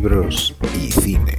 [0.00, 1.36] libros y cine.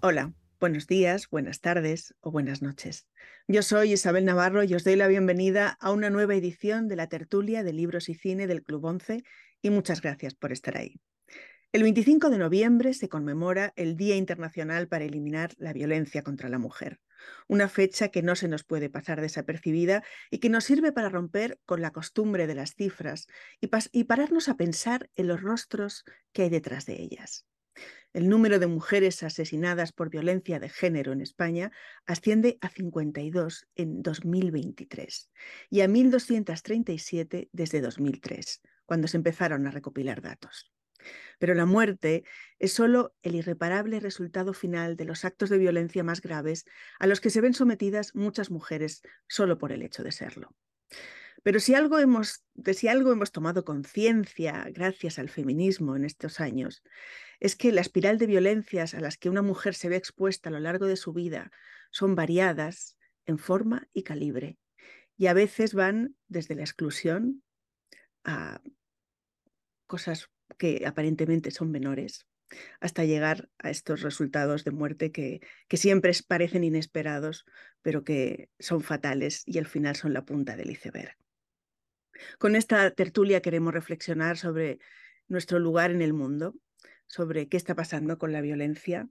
[0.00, 3.06] Hola, buenos días, buenas tardes o buenas noches.
[3.46, 7.08] Yo soy Isabel Navarro y os doy la bienvenida a una nueva edición de la
[7.08, 9.22] tertulia de libros y cine del Club 11
[9.60, 10.98] y muchas gracias por estar ahí.
[11.74, 16.58] El 25 de noviembre se conmemora el Día Internacional para Eliminar la Violencia contra la
[16.58, 17.00] Mujer,
[17.48, 21.58] una fecha que no se nos puede pasar desapercibida y que nos sirve para romper
[21.66, 23.26] con la costumbre de las cifras
[23.60, 27.46] y, pararnos a pensar en los rostros que hay detrás de ellas.
[28.12, 31.70] El número de mujeres asesinadas por violencia de género en España
[32.06, 35.30] asciende a 52 en 2023
[35.70, 40.72] y a 1.237 desde 2003, cuando se empezaron a recopilar datos.
[41.40, 42.22] Pero la muerte
[42.58, 46.66] es solo el irreparable resultado final de los actos de violencia más graves
[46.98, 50.54] a los que se ven sometidas muchas mujeres solo por el hecho de serlo.
[51.42, 56.40] Pero si algo hemos, de si algo hemos tomado conciencia gracias al feminismo en estos
[56.40, 56.82] años,
[57.40, 60.52] es que la espiral de violencias a las que una mujer se ve expuesta a
[60.52, 61.50] lo largo de su vida
[61.90, 64.58] son variadas en forma y calibre,
[65.16, 67.42] y a veces van desde la exclusión
[68.24, 68.60] a
[69.86, 70.28] cosas
[70.58, 72.26] que aparentemente son menores,
[72.80, 77.44] hasta llegar a estos resultados de muerte que, que, siempre parecen inesperados,
[77.82, 81.16] pero que son fatales y al final son la punta del iceberg.
[82.38, 84.78] Con esta tertulia queremos reflexionar sobre
[85.28, 86.54] nuestro lugar en el mundo,
[87.06, 89.08] sobre qué está pasando con la violencia,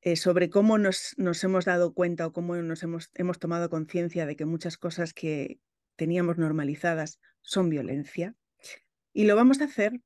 [0.00, 4.26] eh, sobre cómo nos, nos, hemos dado cuenta o cómo nos hemos, hemos tomado conciencia
[4.26, 5.60] de que muchas cosas que
[5.96, 8.34] teníamos normalizadas son violencia.
[9.12, 10.00] Y lo vamos a hacer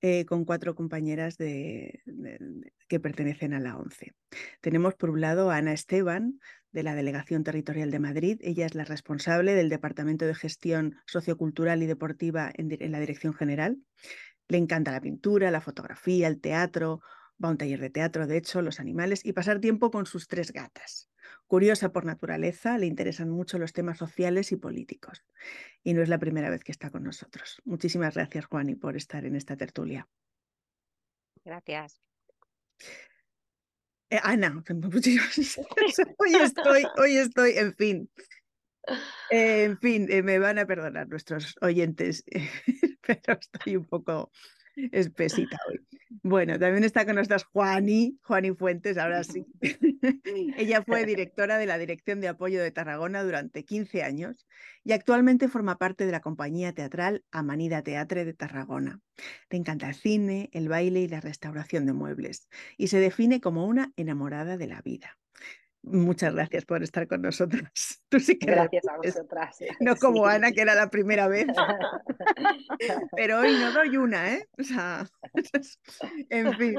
[0.00, 4.12] eh, con cuatro compañeras que pertenecen a la ONCE.
[4.60, 6.40] Tenemos por un lado a Ana Esteban,
[6.72, 8.38] de la Delegación Territorial de Madrid.
[8.42, 13.34] Ella es la responsable del Departamento de Gestión Sociocultural y Deportiva en, en la Dirección
[13.34, 13.76] General.
[14.48, 17.00] Le encanta la pintura, la fotografía, el teatro,
[17.42, 20.28] va a un taller de teatro, de hecho, los animales y pasar tiempo con sus
[20.28, 21.09] tres gatas.
[21.50, 25.24] Curiosa por naturaleza, le interesan mucho los temas sociales y políticos.
[25.82, 27.60] Y no es la primera vez que está con nosotros.
[27.64, 30.06] Muchísimas gracias, Juani, por estar en esta tertulia.
[31.44, 32.00] Gracias.
[34.10, 34.62] Eh, Ana,
[36.18, 38.10] hoy estoy, hoy estoy, en fin.
[39.32, 42.22] Eh, en fin, eh, me van a perdonar nuestros oyentes,
[43.04, 44.30] pero estoy un poco
[44.92, 45.80] espesita hoy.
[46.22, 49.46] Bueno, también está con nosotros Juani, Juani Fuentes, ahora sí.
[50.56, 54.46] Ella fue directora de la Dirección de Apoyo de Tarragona durante 15 años
[54.82, 59.00] y actualmente forma parte de la compañía teatral Amanida Teatre de Tarragona.
[59.50, 63.66] Le encanta el cine, el baile y la restauración de muebles y se define como
[63.66, 65.19] una enamorada de la vida.
[65.82, 67.72] Muchas gracias por estar con nosotras.
[68.08, 69.56] Tú sí que gracias a vosotras.
[69.80, 71.46] No como Ana, que era la primera vez.
[73.16, 74.46] Pero hoy no doy una, ¿eh?
[74.58, 75.06] O sea,
[76.28, 76.76] en fin.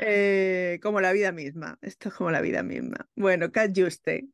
[0.00, 1.78] Eh, como la vida misma.
[1.80, 3.08] Esto es como la vida misma.
[3.16, 4.28] Bueno, Cat Juste.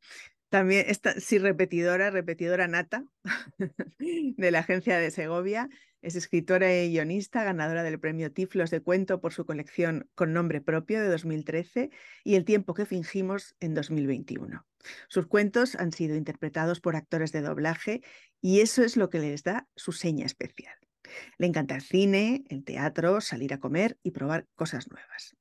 [0.49, 3.05] También está, sí, repetidora, repetidora nata
[3.99, 5.69] de la agencia de Segovia.
[6.01, 10.61] Es escritora y guionista, ganadora del premio Tiflos de Cuento por su colección con nombre
[10.61, 11.89] propio de 2013
[12.23, 14.65] y El tiempo que fingimos en 2021.
[15.09, 18.01] Sus cuentos han sido interpretados por actores de doblaje
[18.39, 20.73] y eso es lo que les da su seña especial.
[21.37, 25.35] Le encanta el cine, el teatro, salir a comer y probar cosas nuevas.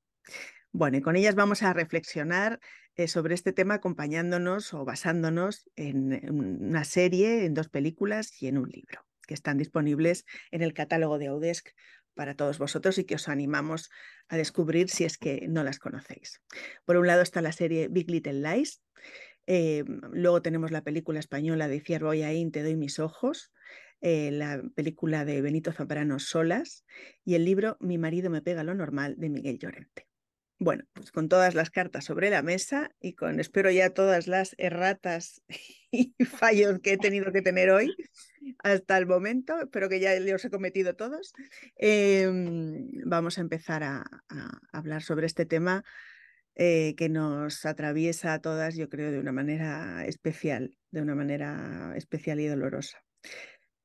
[0.73, 2.59] Bueno, y con ellas vamos a reflexionar
[2.97, 8.59] eh, sobre este tema acompañándonos o basándonos en una serie, en dos películas y en
[8.59, 11.69] un libro que están disponibles en el catálogo de Audesc
[12.15, 13.91] para todos vosotros y que os animamos
[14.29, 16.43] a descubrir si es que no las conocéis.
[16.85, 18.83] Por un lado está la serie Big Little Lies,
[19.47, 23.53] eh, luego tenemos la película española de Ciervo ahí, Te doy mis ojos,
[24.01, 26.85] eh, la película de Benito Zambrano Solas
[27.25, 30.08] y el libro Mi marido me pega lo normal de Miguel Llorente.
[30.61, 34.57] Bueno, pues con todas las cartas sobre la mesa y con, espero ya, todas las
[34.59, 35.41] erratas
[35.93, 37.95] y fallos que he tenido que tener hoy
[38.65, 41.33] hasta el momento, espero que ya los he cometido todos,
[41.77, 44.05] em, vamos a empezar a,
[44.73, 45.85] hablar sobre este tema
[46.57, 51.93] eh, que nos atraviesa a todas, yo creo, de una manera especial, de una manera
[51.97, 52.99] especial y dolorosa.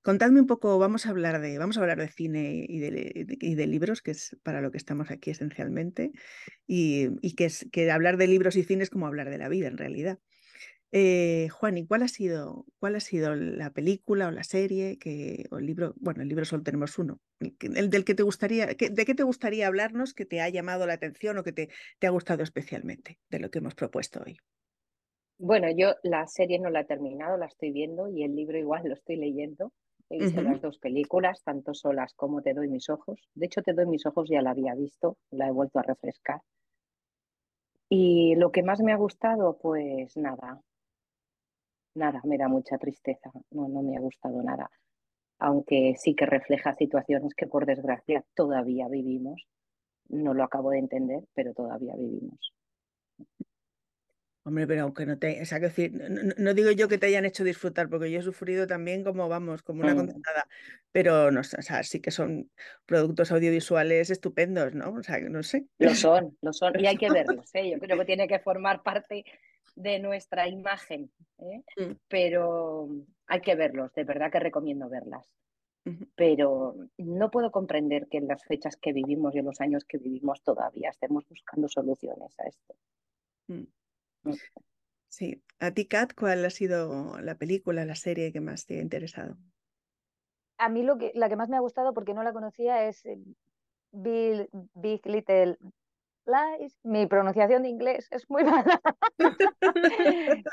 [0.04, 4.02] Contadme un poco, vamos a hablar de, vamos a hablar de cine y de, libros,
[4.02, 6.12] que es para lo que estamos aquí esencialmente,
[6.68, 9.70] y, que, es, que hablar de libros y cine es como hablar de la vida
[9.70, 10.20] en realidad.
[10.92, 15.46] Eh, Juan, ¿y cuál ha sido, cuál ha sido la película o la serie que,
[15.52, 15.94] o el libro?
[15.96, 17.22] Bueno, el libro solo tenemos uno.
[17.40, 20.94] El, del que te gustaría, ¿de qué te gustaría hablarnos que te ha llamado la
[20.94, 21.70] atención o que te,
[22.00, 24.38] te ha gustado especialmente de lo que hemos propuesto hoy?
[25.38, 28.84] Bueno, yo la serie no la he terminado, la estoy viendo y el libro igual
[28.86, 29.72] lo estoy leyendo.
[30.14, 33.20] He visto las dos películas, tanto solas como Te doy mis ojos.
[33.34, 36.40] De hecho, Te doy mis ojos ya la había visto, la he vuelto a refrescar.
[37.90, 40.62] Y lo que más me ha gustado, pues nada,
[41.96, 44.70] nada, me da mucha tristeza, no, no me ha gustado nada,
[45.40, 49.48] aunque sí que refleja situaciones que por desgracia todavía vivimos.
[50.10, 52.54] No lo acabo de entender, pero todavía vivimos.
[54.46, 55.94] Hombre, pero aunque no te, o sea, decir,
[56.38, 59.64] no, digo yo que te hayan hecho disfrutar, porque yo he sufrido también como, vamos,
[59.64, 60.48] como una condenada,
[60.92, 62.52] pero no o sea, sí que son
[62.86, 64.96] productos audiovisuales estupendos, ¿no?
[64.96, 65.66] O sea, no sé.
[65.80, 67.72] Lo son, lo son, y hay que verlos, ¿eh?
[67.72, 69.24] Yo creo que tiene que formar parte
[69.76, 71.10] de nuestra imagen,
[71.40, 71.64] ¿eh?
[71.78, 71.94] Mm.
[72.10, 72.90] pero
[73.28, 75.26] hay que verlos, de verdad que recomiendo verlas.
[76.16, 79.98] Pero no puedo comprender que en las fechas que vivimos y en los años que
[79.98, 82.76] vivimos todavía estemos buscando soluciones a esto.
[83.48, 83.64] Mm.
[85.08, 85.44] Sí.
[85.60, 89.38] A ti, Kat, ¿cuál ha sido la película, la serie que más te ha interesado?
[90.58, 93.06] A mí lo que, la que más me ha gustado, porque no la conocía, es
[93.06, 93.20] eh,
[93.92, 95.58] Big, Big Little
[96.26, 96.80] Lies.
[96.84, 98.82] Mi pronunciación de inglés es muy mala.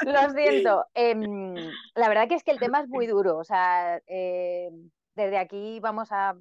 [0.03, 0.87] Lo siento.
[0.95, 1.55] Em,
[1.95, 3.39] la verdad que es que el tema es muy duro.
[3.39, 6.37] O sea, em, desde aquí vamos a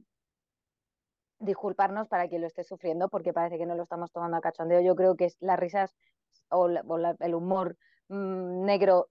[1.39, 4.81] disculparnos para quien lo esté sufriendo, porque parece que no lo estamos tomando a cachondeo.
[4.81, 5.95] Yo creo que las risas
[6.49, 7.77] o, el humor
[8.09, 9.07] mm, negro,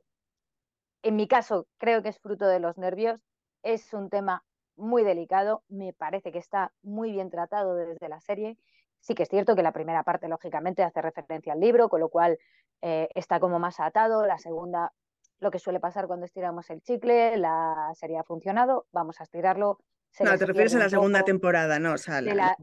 [1.03, 3.21] en mi caso, creo que es fruto de los nervios.
[3.63, 4.45] Es un tema
[4.77, 8.57] muy delicado, me parece que está muy bien tratado desde la serie.
[9.01, 12.09] Sí que es cierto que la primera parte, lógicamente, hace referencia al libro, con lo
[12.09, 12.39] cual
[12.83, 14.27] eh, está como más atado.
[14.27, 14.93] La segunda,
[15.41, 19.81] lo que suele pasar cuando estiramos el chicle, la serie ha funcionado, vamos a estirarlo,
[20.21, 21.95] no, te refieres a la segunda temporada, ¿no?
[21.95, 22.57] O sea, la,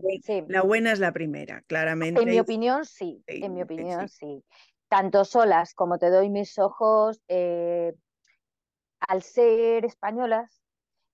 [0.63, 2.21] buena es la primera, claramente.
[2.21, 3.23] En mi opinión, sí.
[3.27, 4.43] en mi opinión, sí.
[4.87, 7.93] Tanto solas como te doy mis ojos, eh,
[8.99, 10.61] al ser españolas,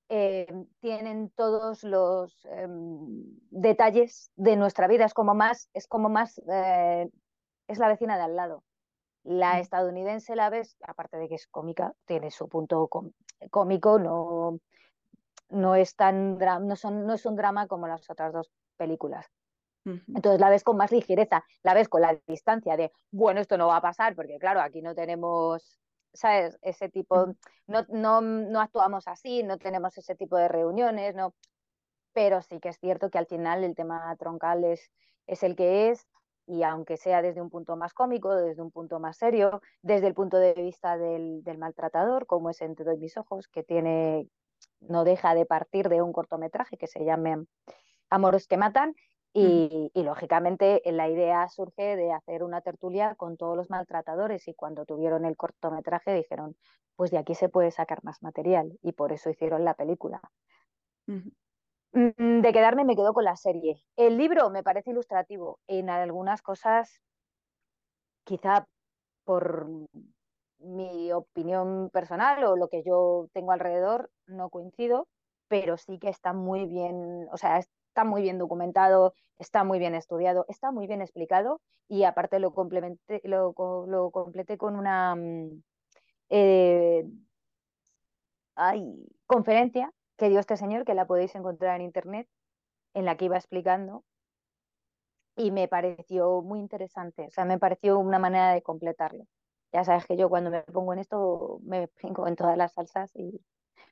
[0.10, 0.48] eh,
[0.82, 5.06] tienen todos los em, detalles de nuestra vida.
[5.06, 7.08] Es como más, es como más, eh,
[7.68, 8.64] es la vecina de al lado.
[9.24, 9.60] La mm.
[9.60, 12.90] estadounidense la ves, aparte de que es cómica, tiene su punto
[13.50, 14.60] cómico, no
[15.52, 19.28] no es tan no, son, no es un drama como las otras dos películas.
[19.84, 23.68] Entonces la ves con más ligereza, la ves con la distancia de, bueno, esto no
[23.68, 25.80] va a pasar, porque claro, aquí no tenemos,
[26.14, 26.60] ¿sabes?
[26.62, 27.34] Ese tipo,
[27.66, 31.34] no, no, no actuamos así, no tenemos ese tipo de reuniones, no.
[32.14, 34.92] Pero sí que es cierto que al final el tema troncal es,
[35.26, 36.08] es el que es,
[36.46, 40.14] y aunque sea desde un punto más cómico, desde un punto más serio, desde el
[40.14, 44.28] punto de vista del, del maltratador, como es Entre doy mis ojos, que tiene,
[44.82, 47.46] no deja de partir de un cortometraje que se llame
[48.10, 48.94] Amores que matan
[49.34, 54.86] y, lógicamente la idea surge de hacer una tertulia con todos los maltratadores y cuando
[54.86, 56.58] tuvieron el cortometraje dijeron,
[56.98, 60.20] pues de aquí se puede sacar más material y por eso hicieron la película.
[61.06, 63.82] Mm, de quedarme me quedo con la serie.
[63.96, 67.02] El libro me parece ilustrativo en algunas cosas,
[68.26, 68.68] quizá
[69.24, 69.68] por
[70.62, 75.08] mi opinión personal o lo que yo tengo alrededor no coincido,
[75.48, 79.96] pero sí que está muy bien, o sea, está muy bien documentado, está muy bien
[79.96, 83.54] estudiado, está muy bien explicado y aparte lo complementé, lo,
[83.88, 85.62] lo completé con una mm,
[86.30, 87.06] eh,
[89.26, 92.28] conferencia que dio este señor, que la podéis encontrar en internet,
[92.94, 94.04] en la que iba explicando
[95.36, 99.26] y me pareció muy interesante, o sea, me pareció una manera de completarlo.
[99.74, 103.12] Ya sabes que yo cuando me pongo en esto me pongo en todas las salsas.
[103.16, 103.42] Y...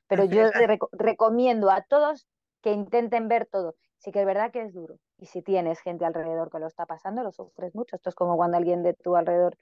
[0.08, 0.50] Pero yo
[0.92, 2.28] recomiendo a todos
[2.62, 3.74] que intenten ver todo.
[3.98, 4.98] Sí que es verdad que es duro.
[5.18, 7.96] Y si tienes gente alrededor que lo está pasando, lo sufres mucho.
[7.96, 9.56] Esto es como cuando alguien de tu alrededor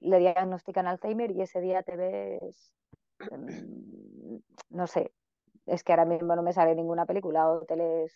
[0.00, 2.72] le diagnostican Alzheimer y ese día te ves,
[3.30, 5.12] em, no sé,
[5.66, 8.14] es que ahora mismo no me sale ninguna película o te lees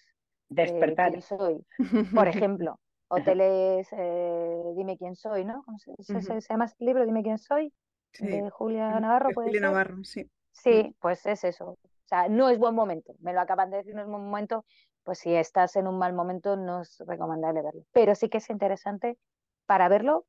[0.48, 1.10] Despertar.
[1.10, 1.66] quién soy,
[2.14, 5.64] por ejemplo hoteles eh, Dime quién soy, ¿no?
[5.78, 7.72] Se, llama ese libro, Dime quién soy,
[8.18, 9.30] de Julia Navarro.
[9.34, 10.30] Julia Navarro, sí.
[10.52, 11.70] Sí, pues es eso.
[11.70, 13.14] O sea, no es buen momento.
[13.20, 14.64] Me lo acaban de decir, no es buen momento.
[15.02, 17.84] Pues si estás en un mal momento, no es recomendable verlo.
[17.92, 19.18] Pero sí que es interesante
[19.66, 20.26] para verlo,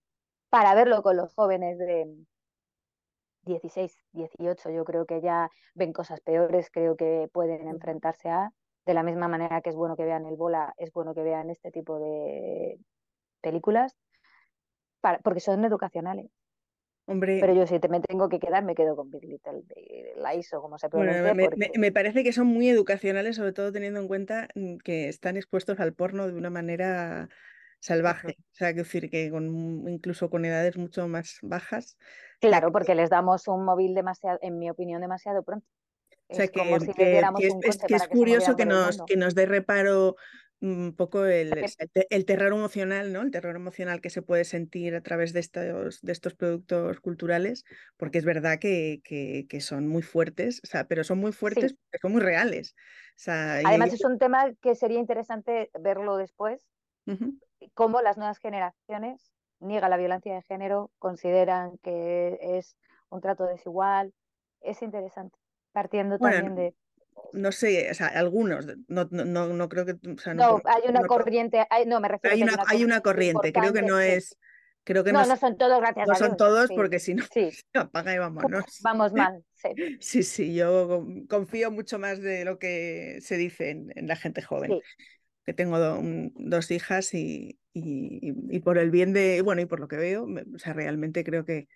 [0.50, 2.08] para verlo con los jóvenes de
[3.44, 4.70] 16, 18.
[4.72, 8.51] Yo creo que ya ven cosas peores, creo que pueden enfrentarse a
[8.86, 11.50] de la misma manera que es bueno que vean el bola, es bueno que vean
[11.50, 12.80] este tipo de
[13.42, 13.96] películas,
[15.24, 16.32] porque son educacionales.
[17.08, 19.63] Hombre, pero yo si te me tengo que quedar, me quedo con Big Little
[20.15, 21.36] Lies o como se pronuncia.
[21.36, 25.38] me, me, parece que son muy educacionales, sobre todo teniendo en cuenta mm, que están
[25.38, 27.30] expuestos al porno de una manera
[27.80, 28.36] salvaje.
[28.39, 31.98] O sea, que decir que con, incluso con edades mucho más bajas.
[32.39, 35.68] Claro, porque les damos un móvil demasiado, en mi opinión, demasiado pronto.
[36.27, 36.62] O sea, que,
[37.88, 40.15] es, curioso que nos, que nos dé reparo
[40.62, 41.53] un poco el,
[42.10, 43.22] el, terror emocional, ¿no?
[43.22, 47.63] El terror emocional que se puede sentir a través de estos, de estos productos culturales,
[47.98, 52.00] porque es verdad que, que, son muy fuertes, o sea, pero son muy fuertes porque
[52.01, 52.75] son muy reales.
[53.27, 56.65] Además, es un tema que sería interesante verlo después,
[57.74, 62.75] cómo las nuevas generaciones niegan la violencia de género, consideran que es
[63.10, 64.13] un trato desigual.
[64.62, 65.38] Es interesante
[65.75, 66.74] partiendo también de...
[67.34, 69.96] No sé, o sea, algunos, no, no, no creo que...
[70.34, 74.00] no, hay una corriente, no, me refiero hay una, hay una corriente, creo que no
[74.00, 74.38] es...
[74.86, 76.27] Creo que no, no, son todos, gracias no a Dios.
[76.27, 77.50] son todos porque si no, sí.
[77.74, 78.63] apaga y vámonos.
[78.84, 79.70] Vamos mal, sí.
[80.00, 84.79] Sí, sí, yo confío mucho más de lo que se dice en, la gente joven.
[85.44, 85.79] Que tengo
[86.36, 90.27] dos hijas y, y, y, por el bien de, bueno, y por lo que veo,
[90.27, 91.67] o sea, realmente creo que,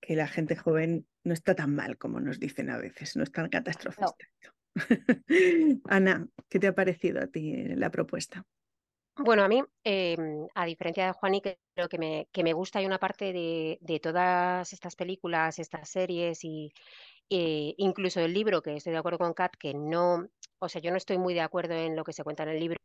[0.00, 3.32] que la gente joven no está tan mal como nos dicen a veces, no es
[3.32, 4.16] tan catastrófico.
[5.88, 8.46] Ana, ¿qué te ha parecido a ti la propuesta?
[9.16, 12.86] Bueno, a mí, em, a diferencia de Juani, creo que me, que me gusta, hay
[12.86, 16.72] una parte de, de todas estas películas, estas series y,
[17.30, 20.28] eh, incluso el libro, que estoy de acuerdo con Kat, que no,
[20.58, 22.60] o sea, yo no estoy muy de acuerdo en lo que se cuenta en el
[22.60, 22.78] libro,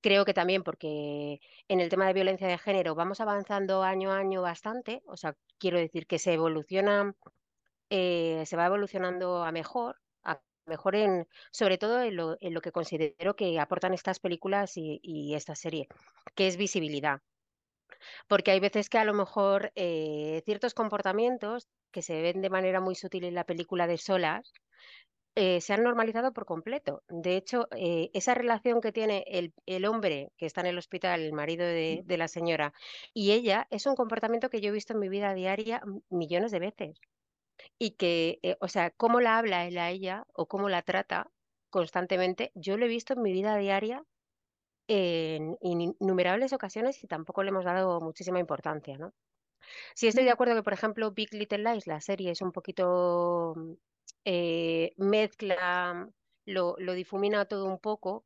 [0.00, 4.18] creo que también porque en el tema de violencia de género vamos avanzando año a
[4.18, 7.14] año bastante, o sea, quiero decir que se evoluciona,
[7.90, 13.36] eh, se va evolucionando a mejor, a mejor en, sobre todo en lo, que considero
[13.36, 15.88] que aportan estas películas y, y esta serie,
[16.34, 17.20] que es visibilidad.
[18.28, 22.80] Porque hay veces que a lo mejor eh, ciertos comportamientos que se ven de manera
[22.80, 24.52] muy sutil en la película de Solas
[25.42, 27.02] eh, se han normalizado por completo.
[27.08, 31.32] De hecho, eh, esa relación que tiene el, hombre que está en el hospital, el
[31.32, 32.74] marido de, la señora,
[33.14, 36.58] y ella, es un comportamiento que yo he visto en mi vida diaria millones de
[36.58, 37.00] veces.
[37.78, 41.30] Y que, o sea, cómo la habla él a ella o cómo la trata
[41.70, 44.04] constantemente, yo lo he visto en mi vida diaria
[44.88, 49.14] en innumerables ocasiones y tampoco le hemos dado muchísima importancia, ¿no?
[49.94, 53.54] Sí estoy de acuerdo que, por ejemplo, Big Little Lies, la serie es un poquito
[54.24, 56.08] eh, mezcla,
[56.46, 58.24] lo, lo, difumina todo un poco,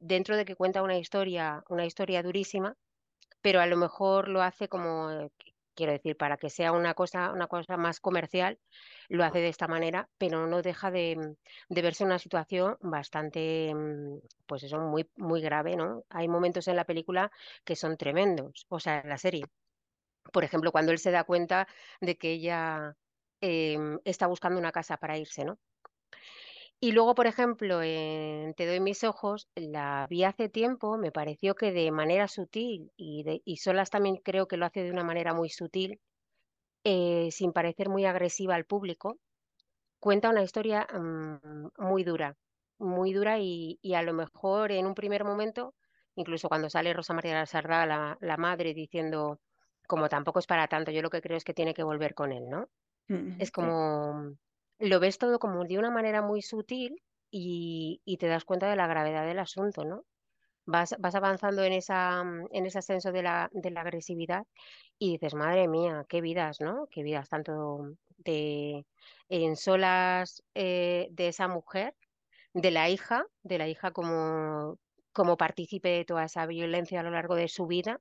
[0.00, 2.76] dentro de que cuenta una historia, una historia durísima,
[3.40, 5.30] pero a lo mejor lo hace como, eh,
[5.74, 8.58] quiero decir, para que sea una cosa, una cosa más comercial,
[9.08, 11.36] lo hace de esta manera, pero no deja de,
[11.68, 16.04] de verse una situación bastante, mm, pues eso, muy, muy grave, ¿no?
[16.10, 17.30] Hay momentos en la película
[17.64, 19.44] que son tremendos, o sea, en la serie.
[20.32, 21.68] Por ejemplo, cuando él se da cuenta
[22.00, 22.96] de que ella
[23.40, 25.58] em, está buscando una casa para irse, ¿no?
[26.78, 31.54] Y luego, por ejemplo, en Te doy mis ojos, la vi hace tiempo, me pareció
[31.54, 35.48] que de manera sutil, y, Solas también creo que lo hace de una manera muy
[35.48, 36.00] sutil,
[36.84, 39.18] eh, sin parecer muy agresiva al público,
[40.00, 42.36] cuenta una historia mm, muy dura,
[42.78, 45.74] muy dura y, a lo mejor en un primer momento,
[46.16, 49.40] incluso cuando sale Rosa María de la la, la madre, diciendo,
[49.88, 52.32] como tampoco es para tanto, yo lo que creo es que tiene que volver con
[52.32, 52.68] él, ¿no?
[53.08, 54.36] Mm, es como,
[54.78, 58.76] lo ves todo como de una manera muy sutil y, y te das cuenta de
[58.76, 60.04] la gravedad del asunto, ¿no?
[60.66, 64.46] Vas, vas avanzando en, esa, en ese ascenso de la, de la agresividad
[64.98, 66.88] y dices, madre mía, qué vidas, ¿no?
[66.90, 68.86] Qué vidas tanto de
[69.28, 71.94] en solas eh, de esa mujer,
[72.54, 74.78] de la hija, de la hija como,
[75.12, 78.00] como partícipe de toda esa violencia a lo largo de su vida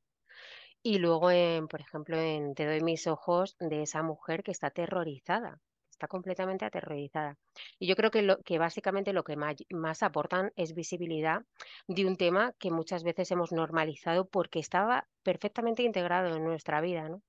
[0.85, 4.67] y luego, en, por ejemplo, en Te doy mis ojos de esa mujer que está
[4.67, 7.39] aterrorizada, está completamente aterrorizada.
[7.79, 11.41] Y yo creo que, lo, que básicamente lo que más, aportan es visibilidad
[11.87, 17.09] de un tema que muchas veces hemos normalizado porque estaba perfectamente integrado en nuestra vida,
[17.09, 17.23] ¿no?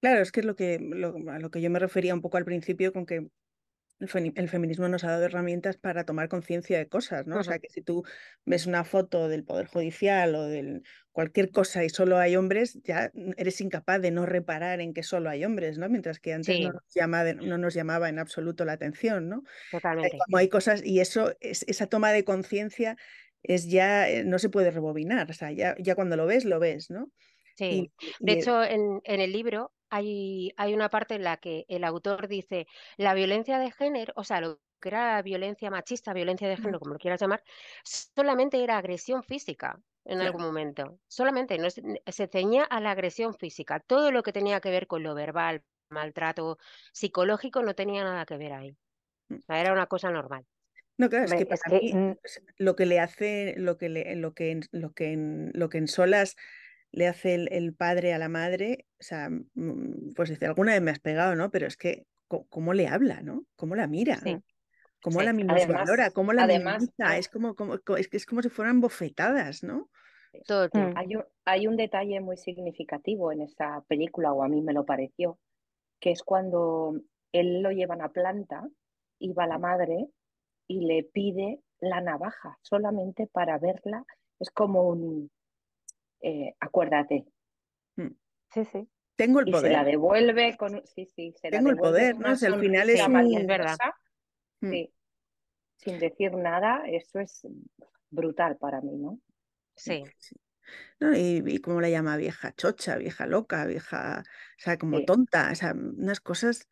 [0.00, 2.44] Claro, es que es lo que, a lo que yo me refería un poco al
[2.44, 3.26] principio con que
[4.00, 7.38] el, feminismo nos ha dado herramientas para tomar conciencia de cosas, ¿no?
[7.38, 8.02] O sea, que si tú
[8.46, 13.12] ves una foto del Poder Judicial o de cualquier cosa y solo hay hombres, ya
[13.36, 15.88] eres incapaz de no reparar en que solo hay hombres, ¿no?
[15.88, 19.42] Mientras que antes no, nos no, nos llamaba en absoluto la atención, ¿no?
[19.70, 20.16] Totalmente.
[20.24, 22.96] Como hay cosas, y eso, es, esa toma de conciencia
[23.42, 26.58] es ya, eh, no se puede rebobinar, o sea, ya, ya cuando lo ves, lo
[26.58, 27.10] ves, ¿no?
[27.56, 31.84] Sí, de hecho, en, en, el libro hay, hay una parte en la que el
[31.84, 32.66] autor dice,
[32.96, 36.94] la violencia de género, o sea, lo que era violencia machista, violencia de género, como
[36.94, 37.42] lo quieras llamar,
[37.84, 40.98] solamente era agresión física en algún momento.
[41.06, 43.80] Solamente no, se ceñía a la agresión física.
[43.80, 46.58] Todo lo que tenía que ver con lo verbal, maltrato
[46.92, 48.76] psicológico, no tenía nada que ver ahí.
[49.28, 49.52] Mm.
[49.52, 50.46] Era una cosa normal.
[50.96, 52.16] No, claro, es que, para mí,
[52.58, 55.16] lo que le hace, lo que le, lo que, lo que,
[55.52, 56.36] lo que en Solas
[56.92, 59.28] le hace el, padre a la madre, o sea,
[60.16, 61.50] pues dice, alguna vez me has pegado, ¿no?
[61.50, 63.44] Pero es que, ¿cómo, le habla, ¿no?
[63.56, 64.20] ¿Cómo la mira?
[65.02, 66.10] ¿Cómo la minusvalora?
[66.10, 69.88] ¿Cómo la además, Es como, como, es, es como si fueran bofetadas, ¿no?
[70.32, 70.96] Mm.
[70.96, 74.84] Hay, un, hay un detalle muy significativo en esa película, o a mí me lo
[74.84, 75.38] pareció,
[76.00, 77.00] que es cuando
[77.32, 78.68] él lo llevan a planta
[79.18, 80.08] y va la madre
[80.66, 84.04] y le pide la navaja solamente para verla.
[84.38, 85.30] Es como un,
[86.20, 87.26] eh, acuérdate.
[87.96, 88.14] Mm.
[88.52, 88.88] Sí, sí.
[89.16, 89.72] Tengo el y poder.
[89.72, 90.82] Se la devuelve con.
[90.86, 92.34] Sí, sí, se Tengo el poder, ¿no?
[92.36, 93.76] Si al final es, es verdad.
[94.60, 94.70] Mm.
[94.70, 94.94] Sí.
[95.76, 97.46] Sin decir nada, eso es
[98.10, 99.20] brutal para mí, ¿no?
[99.76, 100.04] Sí.
[100.98, 101.16] ¿no?
[101.16, 105.72] Y, cómo la llama vieja chocha, vieja loca, vieja, o sea, como tonta, o sea,
[105.72, 106.68] unas cosas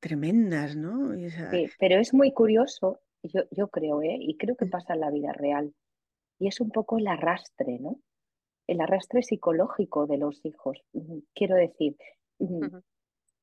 [0.00, 1.14] tremendas, ¿no?
[1.50, 4.16] Sí, pero es muy curioso, yo, yo creo, ¿eh?
[4.20, 5.74] y creo que pasa en la vida real,
[6.38, 8.00] y es un poco el arrastre, ¿no?
[8.66, 10.82] El arrastre psicológico de los hijos.
[11.34, 11.96] Quiero decir,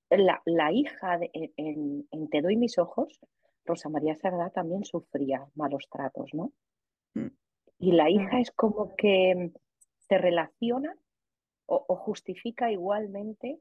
[0.10, 3.20] la, la, hija de, en, en, Te doy mis ojos,
[3.66, 6.52] Rosa María Sardá también sufría malos tratos, ¿no?
[7.14, 7.28] Mm.
[7.80, 9.52] Y la hija es como que
[9.98, 10.94] se relaciona
[11.66, 13.60] o, justifica igualmente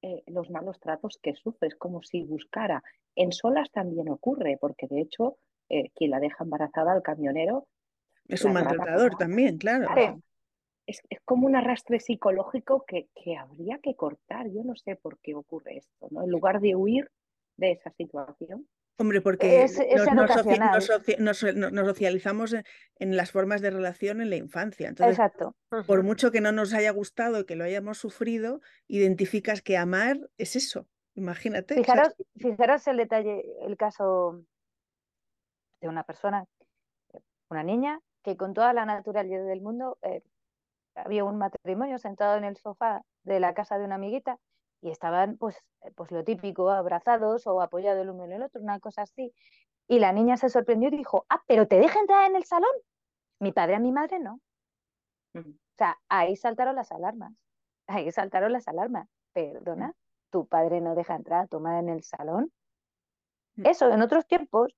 [0.00, 1.68] eh, los malos tratos que sufre.
[1.68, 2.82] Es como si buscara.
[3.16, 5.36] En solas también ocurre, porque de hecho,
[5.68, 7.66] eh, quien la deja embarazada al camionero.
[8.28, 9.88] Es un maltratador también, claro.
[10.86, 14.48] Es, como un arrastre psicológico que, que, habría que cortar.
[14.50, 16.22] Yo no sé por qué ocurre esto, ¿no?
[16.22, 17.10] En lugar de huir
[17.56, 18.66] de esa situación,
[18.98, 19.66] Hombre, porque
[21.18, 22.54] nos, socializamos
[22.98, 24.88] en, las formas de relación en la infancia.
[24.88, 25.56] Entonces, Exacto.
[25.86, 30.18] por mucho que no nos haya gustado y que lo hayamos sufrido, identificas que amar
[30.36, 30.86] es eso.
[31.14, 31.74] Imagínate.
[31.74, 34.44] Fijaros, el detalle, el caso
[35.80, 36.44] de una persona,
[37.48, 40.22] una niña, que con toda la naturalidad del mundo eh,
[40.94, 44.38] había un matrimonio sentado en el sofá de la casa de una amiguita
[44.80, 48.60] y estaban pues, eh, pues lo típico, abrazados o apoyados el uno en el otro,
[48.60, 49.32] una cosa así.
[49.88, 52.70] Y la niña se sorprendió y dijo, ah, pero te deja entrar en el salón.
[53.38, 54.40] Mi padre a mi madre no.
[55.34, 55.42] O
[55.78, 57.32] sea, ahí saltaron las alarmas.
[57.86, 59.08] Ahí saltaron las alarmas.
[59.32, 59.94] Perdona,
[60.30, 62.52] tu padre no deja entrar a tomar en el salón.
[63.56, 64.74] Eso en otros tiempos,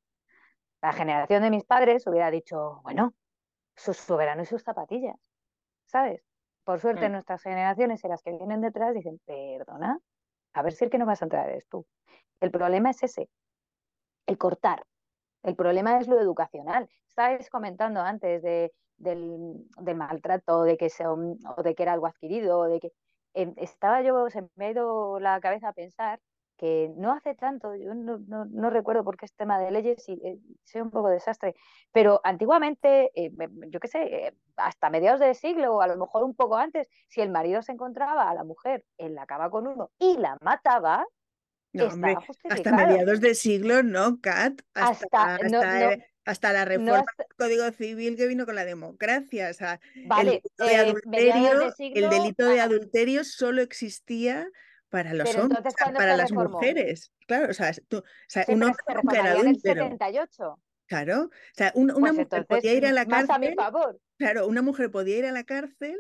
[0.83, 3.15] la generación de mis padres hubiera dicho, bueno,
[3.77, 5.17] sus soberanos y sus zapatillas,
[5.87, 6.23] ¿sabes?
[6.65, 7.13] Por suerte, mm.
[7.13, 9.99] nuestras generaciones y las que vienen detrás dicen, perdona,
[10.55, 11.87] a ver si el que no vas a entrar eres tú.
[12.41, 13.29] El problema es ese,
[14.27, 14.85] el cortar.
[15.43, 16.89] El problema es lo educacional.
[17.07, 22.81] Estabais comentando antes de, del, maltrato, de que, o de que era algo adquirido, de
[22.81, 22.93] que
[23.35, 26.21] estaba yo, se me ha ido la cabeza a pensar
[26.65, 30.39] que no hace tanto, yo no, no, recuerdo porque es tema de leyes y eh,
[30.63, 31.55] soy un poco desastre,
[31.93, 33.31] pero antiguamente, eh,
[33.69, 36.89] yo qué sé, eh, hasta mediados del siglo o a lo mejor un poco antes,
[37.09, 40.39] si el marido se encontraba a la mujer en la cama con uno y la
[40.41, 41.05] mataba,
[41.75, 42.17] no, hombre,
[42.49, 45.37] hasta mediados del siglo, no, Kat, hasta,
[46.25, 49.51] hasta, la reforma del Código Civil que vino con la democracia.
[49.51, 54.49] O sea, el de adulterio, el delito de adulterio solo existía
[54.95, 57.13] para los hombres, para las mujeres.
[57.27, 59.99] Claro, o sea, tú, o sea un hombre era adúltero.
[60.87, 63.57] Claro, o sea, una pues mujer podía ir a la cárcel.
[64.19, 65.97] Claro, una mujer podía ir a la cárcel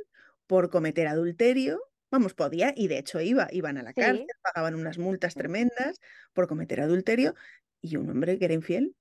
[0.46, 1.82] por cometer adulterio.
[2.12, 5.98] Vamos, podía, y de hecho iba, iban a la cárcel, pagaban unas multas tremendas
[6.32, 7.34] por cometer adulterio,
[7.80, 8.94] y un hombre que era infiel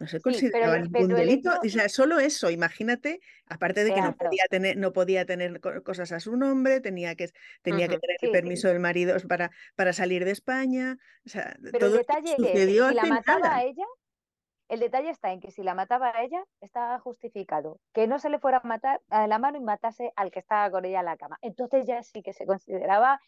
[0.00, 1.50] no se consideraba ningún delito.
[1.64, 6.12] O sea, solo eso, imagínate, aparte de que no podía tener, no podía tener cosas
[6.12, 7.30] a su nombre, tenía que,
[7.62, 10.98] tenía que tener el permiso del marido para, para salir de España.
[11.26, 13.84] O sea, pero todo el detalle es, si la mataba a ella,
[14.68, 17.80] el detalle está en que si la mataba a ella, estaba justificado.
[17.92, 20.70] Que no se le fuera a matar a la mano y matase al que estaba
[20.70, 21.38] con ella en la cama.
[21.42, 23.20] Entonces ya sí que se consideraba,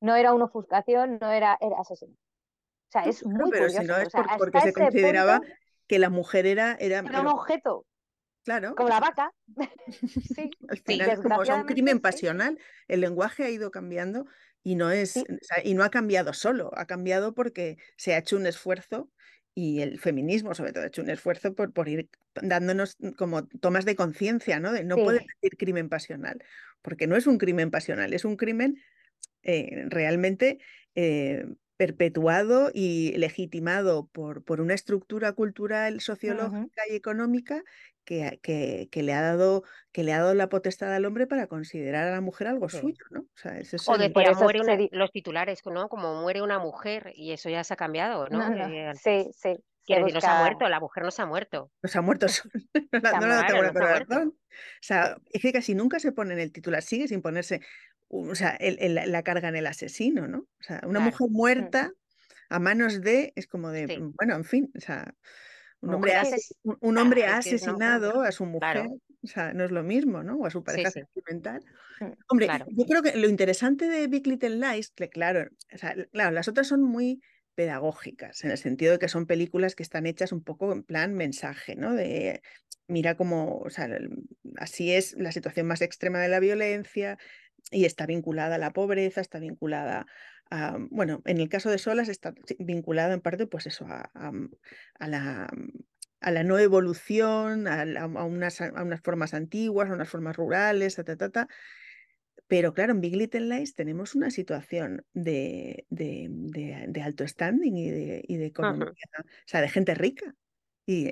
[0.00, 2.14] no era una ofuscación, no era, era asesino.
[2.14, 4.08] O sea, es muy pero si no es
[4.38, 5.40] porque se consideraba
[5.86, 6.76] que la mujer era...
[6.80, 7.86] Era, era un objeto.
[8.44, 8.74] Claro.
[8.74, 9.32] Como la vaca.
[10.36, 10.50] sí.
[10.68, 14.26] Al final, como es un crimen pasional, el lenguaje ha ido cambiando
[14.62, 15.22] y no es
[15.62, 19.10] y no ha cambiado solo, ha cambiado porque se ha hecho un esfuerzo
[19.54, 23.84] y el feminismo sobre todo ha hecho un esfuerzo por, por ir dándonos como tomas
[23.84, 24.72] de conciencia, ¿no?
[24.72, 26.42] De no puede decir crimen pasional,
[26.82, 28.82] porque no es un crimen pasional, es un crimen
[29.42, 30.58] eh, realmente
[30.94, 37.62] eh, perpetuado y legitimado por, por una estructura cultural, sociológica y económica
[38.04, 41.46] que, que, que, le ha dado, que le ha dado la potestad al hombre para
[41.46, 43.20] considerar a la mujer algo suyo, ¿no?
[43.20, 45.88] O, sea, ese es o muere los titulares, ¿no?
[45.88, 48.52] Como muere una mujer y eso ya se ha cambiado, ¿no?
[48.68, 49.56] Eh, sí, sí,
[49.86, 51.70] Quiero decir, no se ha muerto, la mujer no se ha muerto.
[51.82, 52.26] No se ha muerto,
[53.20, 54.34] no, la tengo razón.
[54.38, 57.60] O sea, es que casi nunca se pone en el titular, sigue sin ponerse,
[58.08, 60.38] o sea, la carga en el asesino, ¿no?
[60.38, 61.32] O sea, una mujer mm.
[61.32, 61.92] muerta
[62.48, 65.14] a manos de, es como de, bueno, en fin, o sea,
[65.80, 66.24] un hombre, ha,
[66.80, 68.88] un hombre ha asesinado a su mujer,
[69.22, 70.36] o sea, no es lo mismo, ¿no?
[70.36, 71.62] O a su pareja sentimental.
[72.00, 75.94] Mm, hombre, yo creo que lo interesante de Big Little Lies, que claro, o sea,
[76.12, 77.20] claro, las otras son muy
[77.54, 81.14] pedagógicas, en el sentido de que son películas que están hechas un poco en plan
[81.14, 81.94] mensaje, ¿no?
[81.94, 82.42] De
[82.86, 83.88] mira cómo, o sea,
[84.56, 87.18] así es la situación más extrema de la violencia
[87.70, 90.06] y está vinculada a la pobreza, está vinculada
[90.50, 95.08] a, bueno, en el caso de Solas está vinculada en parte, pues eso, a, a,
[95.08, 95.48] la
[96.20, 101.04] a la no evolución, a, unas, a, unas, formas antiguas, a unas formas rurales, ta,
[101.04, 101.48] ta, ta, ta,
[102.46, 108.24] pero claro, en Big Little Lies tenemos una situación de, de, alto standing y de,
[108.26, 110.34] y de economía, o sea, de gente rica.
[110.86, 111.10] Y,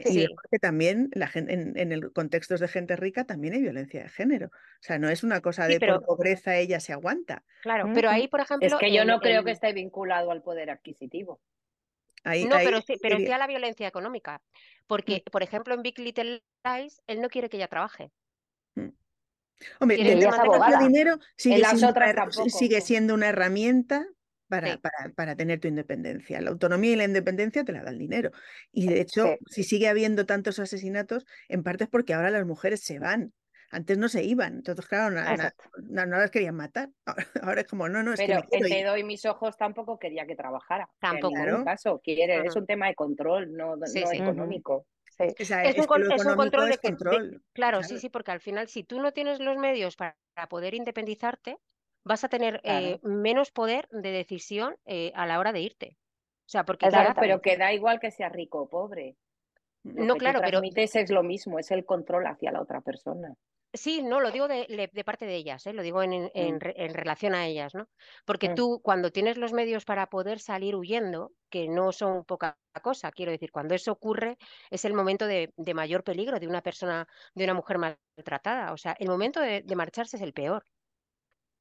[0.51, 4.09] que también la gente, en, en, el contextos de gente rica también hay violencia de
[4.11, 4.49] género.
[4.49, 7.43] O sea, no es una cosa de por pobreza ella se aguanta.
[7.63, 8.67] Claro, pero ahí, por ejemplo.
[8.67, 11.41] Es que yo no creo que esté vinculado al poder adquisitivo.
[12.25, 14.43] no, pero, sí, pero sí a la violencia económica.
[14.87, 15.31] Porque, mm.
[15.31, 18.11] por ejemplo, en Big Little Lies, él no quiere que ella trabaje.
[18.75, 18.91] Mm.
[19.81, 20.19] Hombre, el
[20.81, 24.07] dinero sigue, siendo, sigue siendo una herramienta
[24.61, 24.79] para,
[25.15, 26.41] para, tener tu independencia.
[26.41, 28.31] La autonomía y la independencia te la da el dinero.
[28.71, 32.83] Y de hecho, si sigue habiendo tantos asesinatos, en parte es porque ahora las mujeres
[32.83, 33.33] se van.
[33.71, 35.15] Antes no se iban, entonces claro,
[35.88, 36.91] no, las querían matar.
[37.43, 40.27] Ahora es como, no, no, es Pero que me te doy mis ojos tampoco quería
[40.27, 40.91] que trabajara.
[41.01, 41.38] Tampoco.
[41.38, 44.87] En ningún caso, quiere, es un tema de control, no, no económico
[45.19, 45.87] es, un,
[46.37, 50.17] control de, claro, sí, sí, porque al final si tú no tienes los medios para,
[50.49, 51.59] poder independizarte,
[52.05, 55.97] vas a tener eh, menos poder de decisión eh, a la hora de irte.
[56.47, 59.17] O sea, porque claro, pero que da igual que sea rico o pobre.
[59.85, 63.35] no, claro, pero es lo mismo, es el control hacia la otra persona.
[63.75, 65.73] Sí, no, lo digo de, parte de ellas, ¿eh?
[65.73, 66.93] lo digo en, en, mm.
[66.93, 67.88] relación a ellas, ¿no?
[68.27, 68.55] Porque mm.
[68.55, 73.33] tú cuando tienes los medios para poder salir huyendo, que no son poca cosa, quiero
[73.33, 74.37] decir, cuando eso ocurre
[74.71, 78.95] es el momento de, mayor peligro de una persona, de una mujer maltratada, o sea,
[78.99, 80.67] el momento de, marcharse es el peor.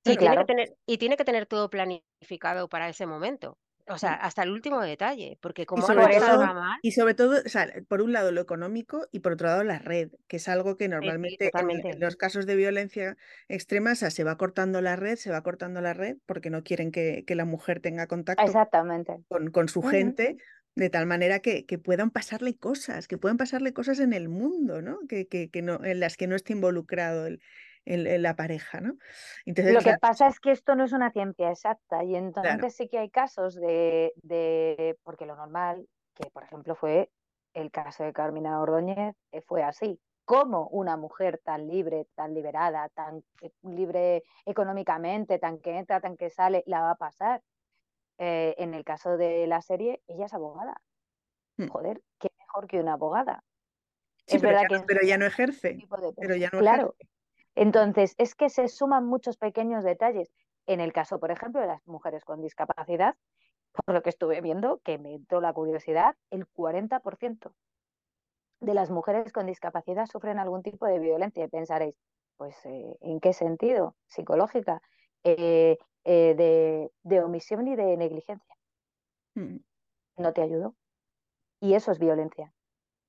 [0.03, 3.57] Y, tiene que tener, y tiene que tener todo planificado para ese momento.
[3.87, 6.79] O sea, hasta el último detalle, porque como y sobre, todo, mal...
[6.81, 9.79] y sobre todo, o sea, por un lado lo económico y por otro lado la
[9.79, 14.23] red, que es algo que normalmente en, los casos de violencia extrema, o sea, se
[14.23, 17.45] va cortando la red, se va cortando la red porque no quieren que, que la
[17.45, 19.17] mujer tenga contacto Exactamente.
[19.27, 20.37] Con, con su gente,
[20.75, 24.81] de tal manera que, que, puedan pasarle cosas, que puedan pasarle cosas en el mundo,
[24.81, 24.99] ¿no?
[25.09, 27.41] Que, que, que no, en las que no esté involucrado el,
[27.85, 28.95] en, la pareja, ¿no?
[29.45, 32.87] Entonces, lo que pasa es que esto no es una ciencia exacta y entonces sí
[32.87, 37.09] que hay casos de, de, porque lo normal, que por ejemplo fue
[37.53, 39.99] el caso de Carmina Ordóñez, eh, fue así.
[40.23, 46.15] ¿Cómo una mujer tan libre, tan liberada, tan eh, libre económicamente, tan que entra, tan
[46.15, 47.41] que sale, la va a pasar?
[48.17, 50.79] Eh, en el caso de la serie, ella es abogada.
[51.57, 51.67] Hmm.
[51.67, 53.43] Joder, qué mejor que una abogada.
[54.27, 55.79] es pero, verdad ya, que pero ya no ejerce.
[56.17, 56.95] Pero ya no claro,
[57.55, 60.31] entonces, es que se suman muchos pequeños detalles.
[60.67, 63.15] En el caso, por ejemplo, de las mujeres con discapacidad,
[63.71, 67.53] por lo que estuve viendo, que me entró la curiosidad, el 40%
[68.61, 71.43] de las mujeres con discapacidad sufren algún tipo de violencia.
[71.43, 71.95] Y pensaréis,
[72.37, 73.95] pues, eh, ¿en qué sentido?
[74.07, 74.81] Psicológica,
[75.23, 78.55] eh, eh, de, omisión y de negligencia.
[79.35, 79.57] Mm.
[80.17, 80.75] No te ayudo.
[81.59, 82.53] Y eso es violencia.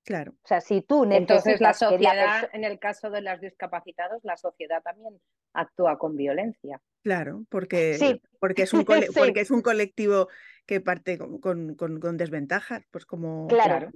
[0.05, 0.33] Claro.
[0.33, 4.83] O sea, si tú Entonces la sociedad, en el caso de los discapacitados, la sociedad
[4.83, 5.21] también
[5.53, 6.81] actúa con violencia.
[7.03, 8.85] Claro, porque, porque, es, un
[9.17, 10.29] porque es un colectivo
[10.67, 13.47] que parte con, con, desventajas, pues como...
[13.49, 13.91] Claro.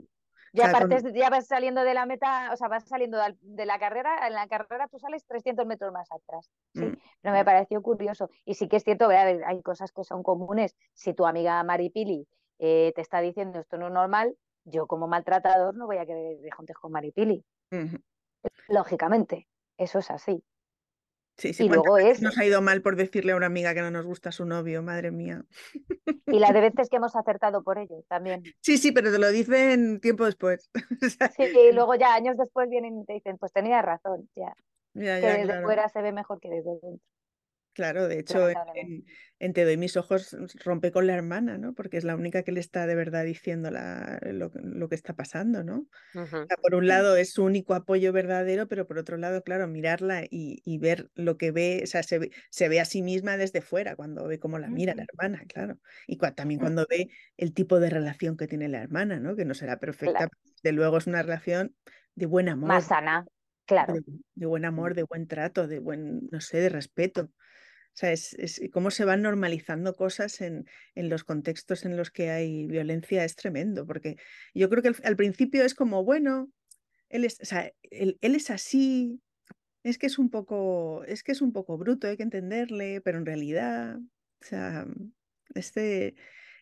[0.52, 0.72] Ya,
[1.12, 4.48] ya vas saliendo de la meta, o sea, vas saliendo de la carrera, en la
[4.48, 6.50] carrera tú sales 300 metros más atrás.
[6.72, 6.96] Sí, mm.
[7.20, 8.30] pero me pareció curioso.
[8.46, 10.74] Y sí que es cierto, hay cosas que son comunes.
[10.94, 12.26] Si tu amiga Maripili
[12.58, 14.34] eh, te está diciendo esto no es normal,
[14.66, 17.44] yo como maltratador no voy a querer de juntes con Maripili.
[18.68, 19.48] Lógicamente,
[19.78, 20.42] eso es así.
[21.38, 22.22] Sí, sí, y luego es...
[22.22, 24.82] Nos ha ido mal por decirle a una amiga que no nos gusta su novio,
[24.82, 25.44] madre mía.
[26.26, 28.42] Y la de veces que hemos acertado por ello también.
[28.62, 30.70] Sí, sí, pero te lo dicen tiempo después.
[31.36, 34.54] sí, y luego ya años después vienen y te dicen, pues tenía razón, ya.
[34.94, 37.15] que desde fuera se ve mejor que desde dentro.
[37.76, 38.48] Claro, de hecho,
[39.38, 40.34] en, Te doy mis ojos
[40.64, 41.74] rompe con la hermana, ¿no?
[41.74, 45.86] Porque es la única que le está de verdad diciendo lo, que está pasando, ¿no?
[46.62, 50.78] por un lado es su único apoyo verdadero, pero por otro lado, claro, mirarla y,
[50.78, 52.18] ver lo que ve, o sea, se
[52.68, 55.78] ve, a sí misma desde fuera cuando ve cómo la mira la hermana, claro.
[56.06, 59.36] Y también cuando ve el tipo de relación que tiene la hermana, ¿no?
[59.36, 60.30] Que no será perfecta,
[60.62, 61.76] de luego es una relación
[62.14, 62.68] de buen amor.
[62.68, 63.26] Más sana,
[63.66, 63.92] claro.
[64.34, 67.30] de buen amor, de buen trato, de buen, no sé, de respeto.
[67.96, 72.28] O sea, es, cómo se van normalizando cosas en, en, los contextos en los que
[72.28, 74.16] hay violencia es tremendo, porque
[74.54, 76.52] yo creo que al, principio es como, bueno,
[77.08, 79.22] él es, o sea, él, es así,
[79.82, 83.16] es que es un poco, es que es un poco bruto, hay que entenderle, pero
[83.16, 84.86] en realidad, o sea,
[85.54, 86.16] este,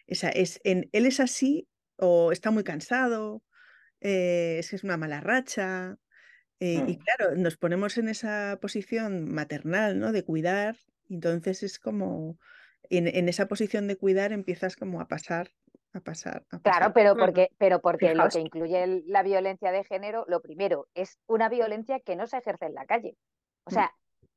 [0.06, 1.66] esa, es, en, él es así
[1.96, 3.42] o está muy cansado,
[4.00, 5.96] eh, es que es una mala racha.
[6.60, 6.98] Eh, y mm.
[6.98, 10.12] claro, nos ponemos en esa posición maternal, ¿no?
[10.12, 10.76] De cuidar
[11.08, 12.38] entonces es como,
[12.90, 15.50] en, esa posición de cuidar empiezas como a pasar,
[15.92, 16.44] a pasar.
[16.50, 20.88] A Claro, pero porque, pero porque lo que incluye la violencia de género, lo primero,
[20.94, 23.16] es una violencia que no se ejerce en la calle.
[23.64, 23.74] O mm.
[23.74, 23.94] sea,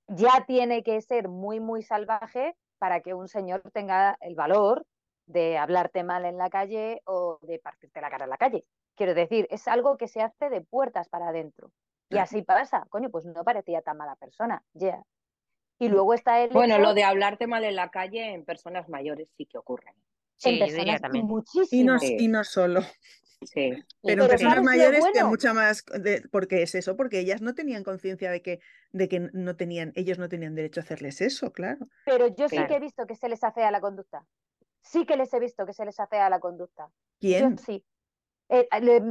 [0.07, 4.85] ya tiene que ser muy, muy salvaje para que un señor tenga el valor
[5.25, 8.65] de hablarte mal en la calle o de partirte la cara en la calle.
[8.95, 11.71] Quiero decir, es algo que se hace de puertas para adentro.
[12.09, 12.85] Y así pasa.
[12.89, 14.63] Coño, pues no parecía tan mala persona.
[14.73, 15.03] Ya.
[15.79, 16.49] Y luego está el.
[16.49, 19.93] Bueno, lo de hablarte mal en la calle en personas mayores sí que ocurre.
[20.37, 21.25] Sí, en también.
[21.25, 21.97] Muchísimo.
[22.01, 22.81] Y no, solo.
[23.43, 23.71] Sí.
[24.01, 27.83] Pero, en personas mayores que mucha más, de, porque es eso, porque ellas no tenían
[27.83, 28.59] conciencia de que,
[28.91, 31.87] de que no tenían, ellos no tenían derecho a hacerles eso, claro.
[32.05, 34.25] Pero yo sí que he visto que se les hace a la conducta.
[34.81, 36.89] Sí que les he visto que se les hace a la conducta.
[37.19, 37.57] ¿Quién?
[37.57, 37.85] Yo sí.
[38.49, 39.01] Eh, eh,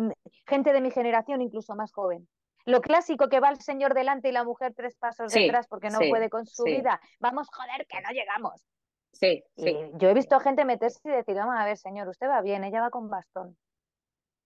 [0.47, 2.27] gente de mi generación, incluso más joven.
[2.67, 6.01] Lo clásico que va el señor delante y la mujer tres pasos detrás porque no
[6.11, 7.01] puede con su vida.
[7.21, 8.61] Vamos, joder, que no llegamos.
[9.13, 9.43] Sí,
[9.95, 12.81] yo he visto gente meterse y decir, vamos a ver, señor, usted va bien, ella
[12.81, 13.57] va con bastón.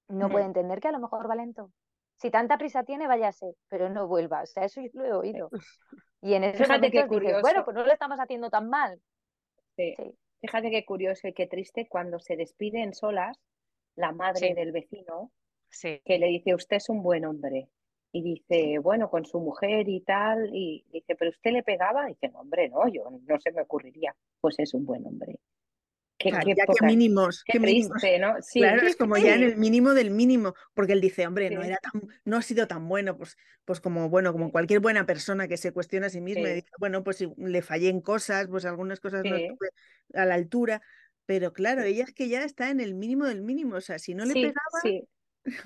[0.09, 1.73] No puede entender que a lo mejor va lento.
[2.19, 4.43] Si tanta prisa tiene, váyase, pero no vuelva.
[4.43, 5.51] O sea, eso lo he oído.
[6.23, 7.41] Y en ese Fíjate qué curioso.
[7.41, 9.01] bueno, pues no lo estamos haciendo tan mal.
[9.75, 9.97] Sí.
[10.43, 13.39] Fíjate qué curioso y qué triste cuando se despiden solas
[13.97, 15.33] la madre del vecino
[15.81, 17.71] que le dice, usted es un buen hombre
[18.13, 22.15] y dice, bueno, con su mujer y tal, y dice, pero usted le pegaba, y
[22.15, 25.39] dice, no, hombre, no, yo no se me ocurriría, pues es un buen hombre.
[26.19, 28.03] Qué, ya que mínimos, qué, mínimos.
[28.21, 28.35] ¿no?
[28.53, 31.79] claro, es como ya en el mínimo del mínimo, porque él dice, hombre, no era
[31.79, 35.57] tan, no ha sido tan bueno, pues, pues como bueno, como cualquier buena persona que
[35.57, 38.67] se cuestiona a sí misma y dice, bueno, pues si le fallé en cosas, pues
[38.67, 39.71] algunas cosas no estuve
[40.13, 40.83] a la altura,
[41.25, 44.15] pero claro, ella es que ya está en el mínimo del mínimo, o sea, si
[44.15, 45.09] no le pegaba,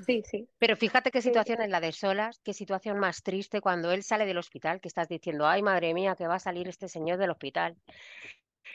[0.06, 0.48] Sí, sí.
[0.58, 4.26] Pero fíjate qué situación es la de Solas, qué situación más triste cuando él sale
[4.26, 7.30] del hospital, que estás diciendo, ay, madre mía, que va a salir este señor del
[7.30, 7.76] hospital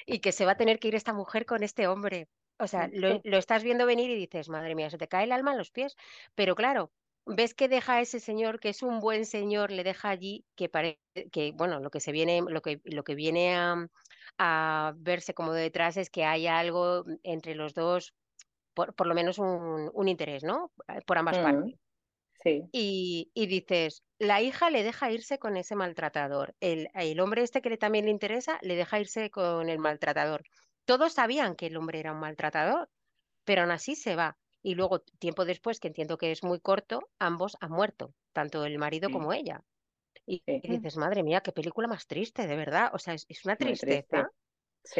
[0.05, 2.27] y que se va a tener que ir esta mujer con este hombre.
[2.57, 5.51] O sea, lo, estás viendo venir y dices, madre mía, se te cae el alma
[5.51, 5.95] en los pies.
[6.35, 6.91] Pero claro,
[7.25, 10.67] ves que deja a ese señor, que es un buen señor, le deja allí, que
[10.67, 10.99] parece
[11.31, 13.87] que, bueno, lo que se viene, lo que, lo que viene a,
[14.37, 18.13] a verse como detrás es que hay algo entre los dos
[18.73, 20.71] por, lo menos un, interés, ¿no?
[20.87, 21.75] Eh, por ambas partes.
[22.43, 22.63] Sí.
[22.71, 26.55] Y, dices, la hija le deja irse con ese maltratador.
[26.61, 30.43] El, el hombre este que también le interesa le deja irse con el maltratador.
[30.85, 32.89] Todos sabían que el hombre era un maltratador,
[33.43, 34.37] pero aún así se va.
[34.61, 38.77] Y luego, tiempo después, que entiendo que es muy corto, ambos han muerto, tanto el
[38.77, 39.63] marido como ella.
[40.25, 42.91] Y, dices, madre mía, qué película más triste, de verdad.
[42.93, 44.29] O sea, es, una tristeza.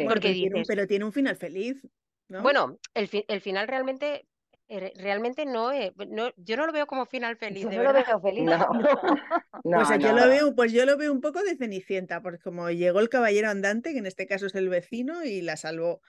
[0.08, 1.86] Porque pero tiene un final feliz.
[2.30, 4.26] Bueno, el, el final realmente
[4.72, 5.72] eh, realmente no,
[6.08, 7.64] no, yo no lo veo como final feliz.
[7.64, 8.48] Yo no lo veo feliz.
[9.64, 13.00] pues yo lo veo, pues yo lo veo un poco de Cenicienta, porque como llegó
[13.00, 16.02] el caballero andante, que en este caso es el vecino, y la salvó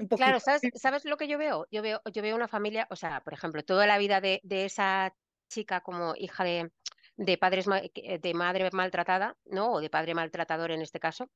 [0.00, 0.16] un poco.
[0.16, 1.68] Claro, ¿sabes, ¿sabes lo que yo veo?
[1.70, 4.64] Yo veo, yo veo una familia, o sea, por ejemplo, toda la vida de, de
[4.64, 5.14] esa
[5.48, 6.72] chica como hija de,
[7.16, 9.74] de padres de madre maltratada, ¿no?
[9.74, 11.30] O de padre maltratador en este caso,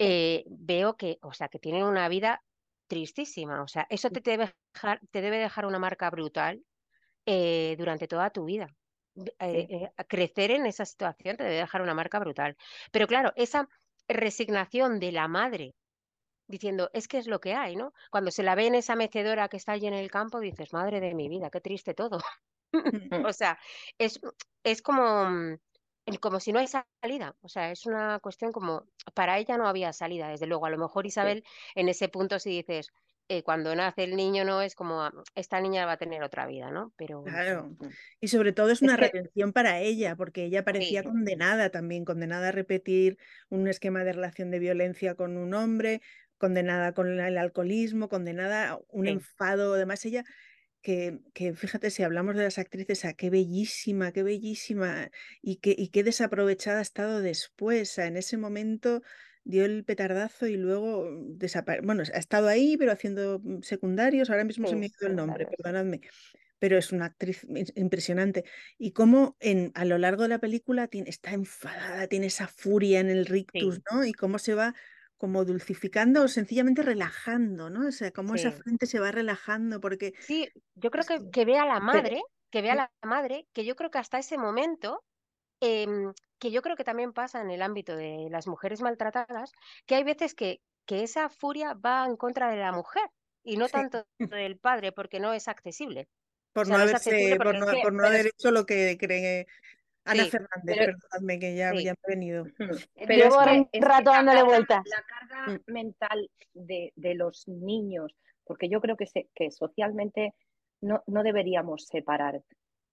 [0.00, 2.42] eh, veo que, o sea, que tienen una vida
[2.88, 3.62] tristísima.
[3.62, 6.64] O sea, eso te debe dejar, te debe dejar una marca brutal
[7.26, 8.68] eh, durante toda tu vida.
[9.40, 12.56] Eh, eh, crecer en esa situación te debe dejar una marca brutal.
[12.92, 13.68] Pero claro, esa
[14.08, 15.74] resignación de la madre
[16.48, 17.92] diciendo, es que es lo que hay, ¿no?
[18.10, 21.00] Cuando se la ve en esa mecedora que está allí en el campo, dices, madre
[21.00, 22.18] de mi vida, qué triste todo.
[23.30, 23.58] o sea,
[23.98, 24.18] es,
[24.64, 25.58] es como,
[26.16, 27.36] como si no hay salida.
[27.42, 30.64] O sea, es una cuestión como, para ella no había salida, desde luego.
[30.66, 31.44] A lo mejor Isabel,
[31.74, 32.88] en ese punto, si dices,
[33.28, 36.46] eh, cuando nace el niño no es como ah, esta niña va a tener otra
[36.46, 36.94] vida, ¿no?
[36.96, 37.76] Pero Claro.
[38.20, 41.08] Y sobre todo es una que- redención para ella, porque ella parecía Sí.
[41.08, 43.18] condenada también, condenada a repetir
[43.50, 46.00] un esquema de relación de violencia con un hombre,
[46.38, 49.10] condenada con el alcoholismo, condenada a un Sí.
[49.12, 49.74] enfado.
[49.74, 50.24] Además, ella,
[50.82, 55.10] que, que fíjate, si hablamos de las actrices, a qué bellísima, qué bellísima,
[55.42, 57.98] y qué, y qué desaprovechada ha estado después.
[57.98, 59.02] En ese momento
[59.44, 61.86] dio el petardazo y luego desapareció.
[61.86, 64.30] Bueno, ha estado ahí, pero haciendo mm, secundarios.
[64.30, 66.00] Ahora mismo se me ha ido el nombre, perdonadme
[66.60, 68.44] pero es una actriz im- impresionante.
[68.78, 73.00] Y cómo en, a lo largo de la película tiene, está enfadada, tiene esa furia
[73.00, 73.82] en el rictus, Sí.
[73.90, 74.04] ¿no?
[74.04, 74.74] Y cómo se va
[75.18, 77.88] como dulcificando o sencillamente relajando, ¿no?
[77.88, 81.58] O sea, cómo esa frente se va relajando porque Sí, yo creo que, que- ve
[81.58, 85.04] a la madre, que ve a la madre, que yo creo que hasta ese momento,
[85.60, 89.52] em, que yo creo que también pasa en el ámbito de las mujeres maltratadas,
[89.86, 93.04] que hay veces que, que esa furia va en contra de la mujer
[93.44, 93.72] y no Sí.
[93.72, 96.08] tanto del padre, porque no es accesible.
[96.54, 99.46] O por sea, no haberse, por no, por no haber hecho lo que cree
[100.08, 101.84] Ana Sí, Fernández, pero- perdonadme, que ya, Sí.
[101.84, 102.44] ya me ha venido.
[102.56, 104.84] Pero es Llevo que, un es que rato la dándole carga- vueltas.
[104.86, 105.72] La carga Mm.
[105.72, 110.34] mental de, de los niños, porque yo creo que, se- que socialmente
[110.80, 112.42] no, no deberíamos separar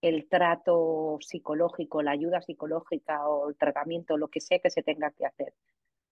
[0.02, 5.10] el trato psicológico, la ayuda psicológica o el tratamiento, lo que sea que se tenga
[5.10, 5.54] que hacer,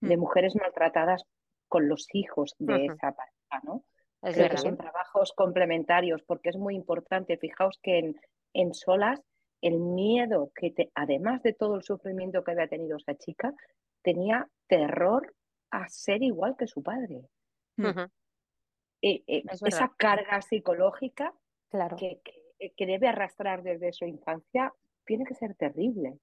[0.01, 0.19] de Mm.
[0.19, 1.23] mujeres maltratadas
[1.67, 3.83] con los hijos de esa pareja, ¿no?
[4.23, 4.63] es Creo que verdad.
[4.63, 7.37] son trabajos complementarios porque es muy importante.
[7.37, 8.19] Fijaos que en,
[8.53, 9.21] en solas
[9.65, 13.53] el miedo que te, además de todo el sufrimiento que había tenido esa chica,
[14.03, 15.33] tenía terror
[15.71, 17.21] a ser igual que su padre.
[17.77, 17.87] Mm.
[19.01, 21.33] Eh, eh, Es esa carga psicológica
[21.69, 21.97] Claro.
[21.97, 24.71] que, que- que debe arrastrar desde su infancia
[25.05, 26.19] tiene que ser terrible.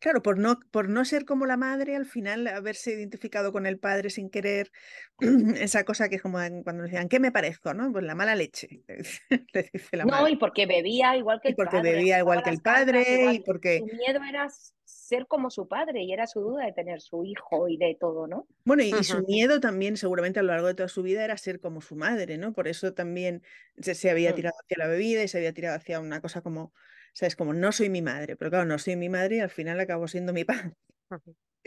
[0.00, 3.78] Claro, por no, por no ser como la madre, al final haberse identificado con el
[3.78, 4.70] padre sin querer,
[5.56, 7.74] esa cosa que es como cuando decían, ¿qué me parezco?
[7.74, 7.90] ¿no?
[7.92, 8.68] Pues la mala leche,
[9.52, 10.28] le dice la No, madre.
[10.28, 13.32] y porque bebía igual que Y el porque padre, bebía igual que el cartas padre
[13.34, 14.48] y porque, Su miedo era
[14.84, 18.26] ser como su padre y era su duda de tener su hijo y de todo,
[18.26, 18.46] ¿no?
[18.64, 21.36] bueno, y, y su miedo también seguramente a lo largo de toda su vida era
[21.38, 22.52] ser como su madre, ¿no?
[22.52, 23.42] Por eso también
[23.78, 24.34] se, se había Mm.
[24.34, 26.74] tirado hacia la bebida y se había tirado hacia una cosa como,
[27.16, 27.36] ¿sabes?
[27.36, 30.08] Como no soy mi madre, pero claro, no soy mi madre y al final acabo
[30.08, 30.74] siendo mi padre.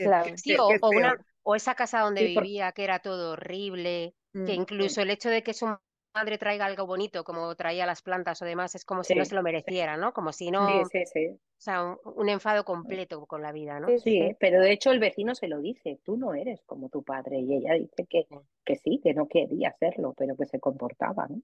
[0.02, 0.32] Claro.
[0.36, 3.32] Sí, o, es o una, o esa casa donde Sí, por- vivía que era todo
[3.32, 5.66] horrible, que incluso el hecho de que su
[6.14, 9.34] madre traiga algo bonito, como traía las plantas o demás, es como si no se
[9.34, 10.12] lo mereciera, ¿no?
[10.12, 11.40] Como si no, sí, sí.
[11.58, 13.94] o sea, un, un enfado completo con la vida, ¿no?
[14.02, 17.40] Sí, pero de hecho el vecino se lo dice, tú no eres como tu padre.
[17.40, 18.40] Y ella dice que, Sí.
[18.64, 21.42] que sí, que no quería hacerlo, pero que se comportaba, ¿no?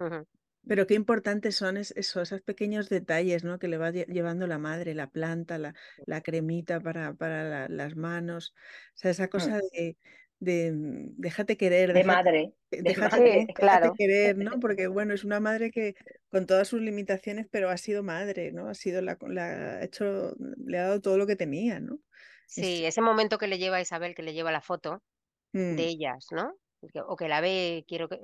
[0.00, 0.26] Ujú.
[0.66, 3.58] Pero qué importantes son es- eso, esos pequeños detalles, ¿no?
[3.58, 5.74] Que le va lle- llevando la madre, la planta, la,
[6.06, 8.54] la cremita para, para la- las manos.
[8.94, 9.98] O sea, esa cosa de,
[10.38, 13.46] de mm, déjate querer, De déjate, madre, de déjate, madre.
[13.56, 13.96] déjate claro.
[13.96, 14.52] querer, ¿no?
[14.60, 15.94] Porque bueno, es una madre que
[16.30, 18.68] con todas sus limitaciones, pero ha sido madre, ¿no?
[18.68, 20.34] Ha sido la, la ha hecho,
[20.66, 22.00] le ha dado todo lo que tenía, ¿no?
[22.46, 25.02] Sí, ese momento que le lleva a Isabel, que le lleva la foto
[25.54, 26.54] Mm, de ellas, ¿no?
[27.08, 28.20] O que la ve, quiero que,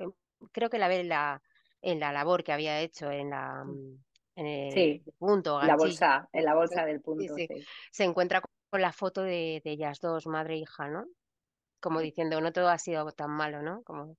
[0.52, 1.42] creo que la ve la,
[1.82, 3.98] en la labor que había hecho en la, mm,
[4.36, 7.46] en el Sí, punto, la bolsa, en la bolsa del punto, sí.
[7.48, 7.64] sí.
[7.90, 11.06] Se encuentra con la foto de, de ellas dos, madre e hija, ¿no?
[11.80, 13.82] Como diciendo, no todo ha sido tan malo, ¿no?
[13.82, 14.16] Como.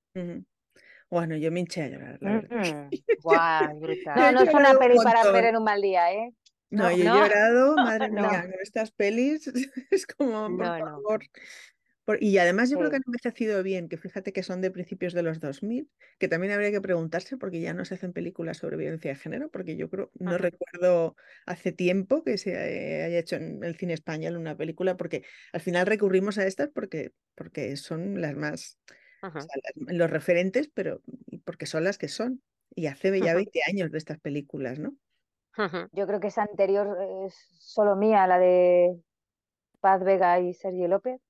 [1.09, 2.87] Bueno, yo me hinché a llorar, la verdad.
[2.87, 2.89] Mm.
[3.81, 4.33] brutal.
[4.33, 6.33] No, es una un peli para ver en un mal día, ¿eh?
[6.69, 8.29] No, No, yo he no, llorado, madre no.
[8.29, 9.47] mía, con estas pelis
[9.91, 10.85] es como, por No, no.
[10.85, 11.19] favor.
[12.09, 15.13] Por- y además yo creo que han envejecido bien, que fíjate que son de principios
[15.13, 18.77] de los 2000, que también habría que preguntarse porque ya no se hacen películas sobre
[18.77, 23.35] violencia de género, porque yo creo, no recuerdo hace tiempo que se eh, haya hecho
[23.35, 28.19] en el cine español una película, porque al final recurrimos a estas porque, porque son
[28.21, 28.79] las más,
[29.21, 29.39] o Ujú.
[29.41, 31.03] sea, las- los referentes, pero
[31.45, 32.41] porque son las que son.
[32.73, 33.35] Y hace ya Ujú.
[33.35, 34.95] 20 años de estas películas, ¿no?
[35.91, 38.99] Yo creo que esa anterior es solo mía, la de
[39.79, 41.21] Paz Vega y Sergio López.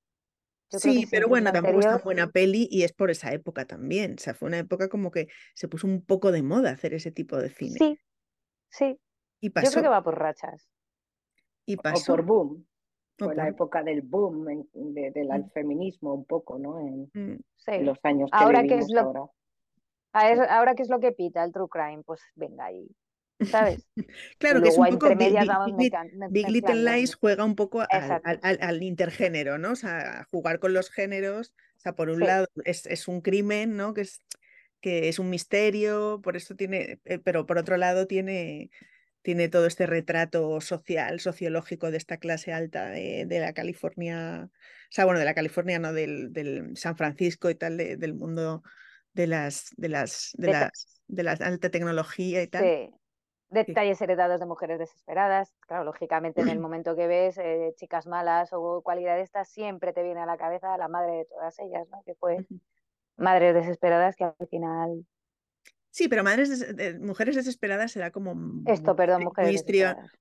[0.71, 3.33] Yo Sí, pero bueno, la tampoco es tan anterior, buena peli y es por esa
[3.33, 4.15] época también.
[4.15, 7.11] O sea, fue una época como que se puso un poco de moda hacer ese
[7.11, 7.77] tipo de cine.
[7.79, 7.99] sí,
[8.69, 8.99] sí.
[9.41, 10.69] Y Yo creo que pasó, va por rachas.
[11.65, 12.13] y O pasó.
[12.13, 12.67] por boom,
[13.21, 15.49] o fue la por- época del boom en- de- del Mm.
[15.51, 16.79] feminismo un poco, ¿no?
[16.79, 17.79] En, Mm, en Sí.
[17.83, 19.25] los años que Ahora que es lo, ahora.
[20.49, 22.87] ahora que es lo que pita el true crime, pues venga ahí,
[23.45, 23.87] ¿sabes?
[24.39, 26.75] Claro que es un poco Big, me- Little.
[26.97, 29.71] Lies juega un poco al, intergénero, ¿no?
[29.71, 31.53] O sea, a jugar con los géneros.
[31.77, 32.25] O sea, por un Sí.
[32.25, 33.93] lado es, es un crimen, ¿no?
[33.93, 34.21] Que es,
[34.81, 38.69] que es un misterio, por eso tiene, eh, pero por otro lado tiene,
[39.21, 44.91] tiene todo este retrato social, sociológico de esta clase alta de, de la California, o
[44.91, 48.63] sea, bueno, de la California, no, del, del San Francisco y tal, de- del mundo
[49.13, 52.63] de las de las de, las de la alta tecnología y tal.
[52.63, 52.89] Sí.
[53.49, 55.53] Detalles heredados de mujeres desesperadas.
[55.61, 59.91] Claro, lógicamente en el momento que ves eh, chicas malas o cualidad de estas, siempre
[59.93, 62.03] te viene a la cabeza la madre de todas ellas, ¿no?
[62.05, 62.45] Que fue
[63.17, 65.05] madres desesperadas que al final
[65.91, 69.65] Sí, pero madres de, mujeres desesperadas era como esto, perdón, mujeres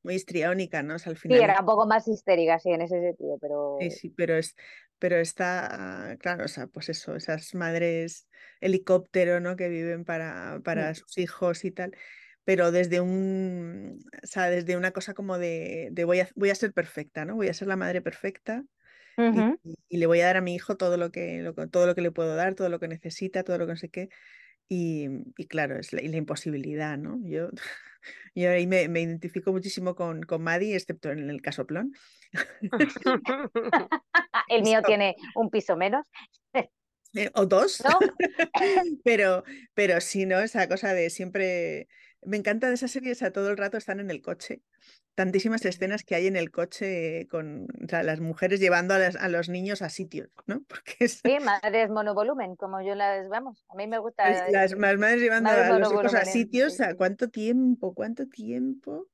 [0.02, 0.94] muy, histriónica, ¿no?
[0.94, 1.38] al final.
[1.38, 3.76] Sí, era un poco más histérica, sí, en ese sentido, pero.
[3.78, 4.56] Sí, sí, pero es,
[4.98, 8.28] pero está, claro, o sea, pues eso, esas madres
[8.60, 9.56] helicóptero, ¿no?
[9.56, 11.94] Que viven para, para sus hijos y tal.
[12.48, 16.54] Pero desde un, o sea, desde una cosa como de, de voy, a, voy a
[16.54, 17.34] ser perfecta, ¿no?
[17.34, 18.64] Voy a ser la madre perfecta.
[19.90, 22.00] y, le voy a dar a mi hijo todo lo que lo, todo lo que
[22.00, 24.08] le puedo dar, todo lo que necesita, todo lo que no sé qué.
[24.66, 25.08] Y,
[25.44, 27.20] claro, es la, y la imposibilidad, ¿no?
[27.22, 27.50] Yo,
[28.34, 31.92] yo ahí me, me identifico muchísimo con, con Maddie, excepto en el casoplón.
[34.48, 36.06] el mío tiene un piso menos.
[37.14, 37.82] Eh, o dos.
[37.84, 37.98] ¿No?
[39.04, 39.44] pero,
[39.74, 40.40] pero sí, ¿no?
[40.40, 41.88] Esa cosa de siempre.
[42.22, 44.62] Me encanta de esas series, a todo el rato están en el coche
[45.18, 49.82] tantísimas escenas que hay en el coche con las mujeres llevando a, a, los niños
[49.82, 50.62] a sitios, ¿no?
[50.68, 53.64] Porque Sí, madres monovolumen, como yo las vamos.
[53.68, 54.48] A mí me gusta.
[54.48, 57.94] Las, madres llevando a los hijos a sitios, ¿a cuánto tiempo?
[57.94, 59.08] ¿Cuánto tiempo?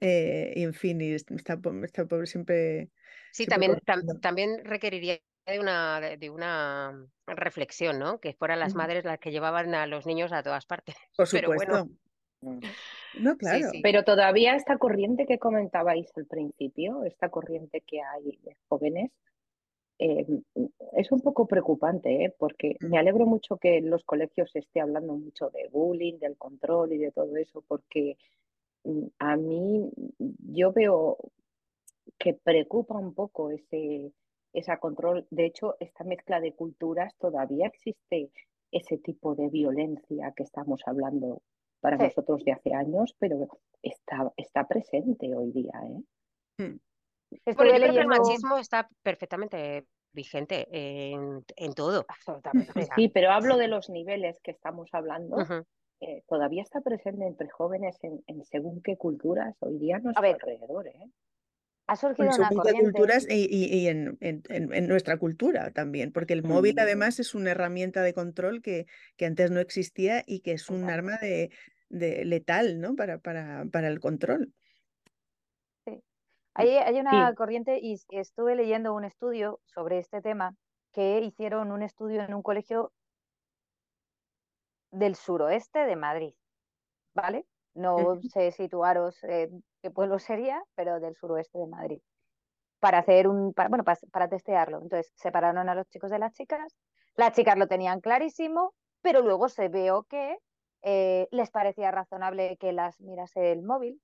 [0.00, 2.88] Eh, y en fin, y está, pobre siempre.
[3.30, 3.78] Sí, también,
[4.22, 8.18] también requeriría de una, de una reflexión, ¿no?
[8.18, 10.96] Que fueran las madres las que llevaban a los niños a todas partes.
[11.14, 11.90] Por supuesto.
[13.20, 13.70] No, claro.
[13.82, 19.10] Pero todavía esta corriente que comentabais al principio, esta corriente que hay de jóvenes,
[19.98, 20.26] eh,
[20.96, 22.34] es un poco preocupante, ¿eh?
[22.36, 26.36] porque me alegro mucho que en los colegios se esté hablando mucho de bullying, del
[26.36, 28.16] control y de todo eso, porque
[28.84, 31.18] mm, a mí yo veo
[32.18, 34.12] que preocupa un poco ese,
[34.52, 35.26] ese control.
[35.30, 38.30] De hecho, esta mezcla de culturas todavía existe
[38.72, 41.42] ese tipo de violencia que estamos hablando
[41.84, 43.46] para nosotros de hace años, pero
[43.82, 45.72] está, está presente hoy día.
[45.84, 46.64] ¿eh?
[46.64, 46.78] Hmm.
[47.30, 52.06] yo creo que el machismo está perfectamente vigente en, en todo.
[52.96, 55.36] Sí, pero hablo de los niveles que estamos hablando.
[56.00, 60.86] Eh, todavía está presente entre jóvenes en, según qué culturas hoy día no nuestro alrededor.
[60.86, 61.10] ¿eh?
[61.86, 62.82] Ha surgido una corriente.
[62.82, 66.80] culturas y, y, en, en, nuestra cultura también, porque el móvil mm.
[66.80, 70.88] además es una herramienta de control que, que antes no existía y que es un
[70.88, 71.50] arma de,
[71.94, 72.96] de letal, ¿no?
[72.96, 74.52] Para, para, para el control.
[75.84, 76.02] Sí.
[76.54, 80.54] Hay, hay una corriente y estuve leyendo un estudio sobre este tema
[80.92, 82.92] que hicieron un estudio en un colegio
[84.90, 86.34] del suroeste de Madrid,
[87.14, 87.46] ¿vale?
[87.74, 92.00] No sé situaros qué pueblo sería, pero del suroeste de Madrid.
[92.78, 94.80] Para hacer un, bueno, para, para, testearlo.
[94.82, 96.76] Entonces, separaron a los chicos de las chicas.
[97.16, 100.38] Las chicas lo tenían clarísimo, pero luego se vio que
[100.86, 104.00] eh, les parecía razonable que las mirase el móvil,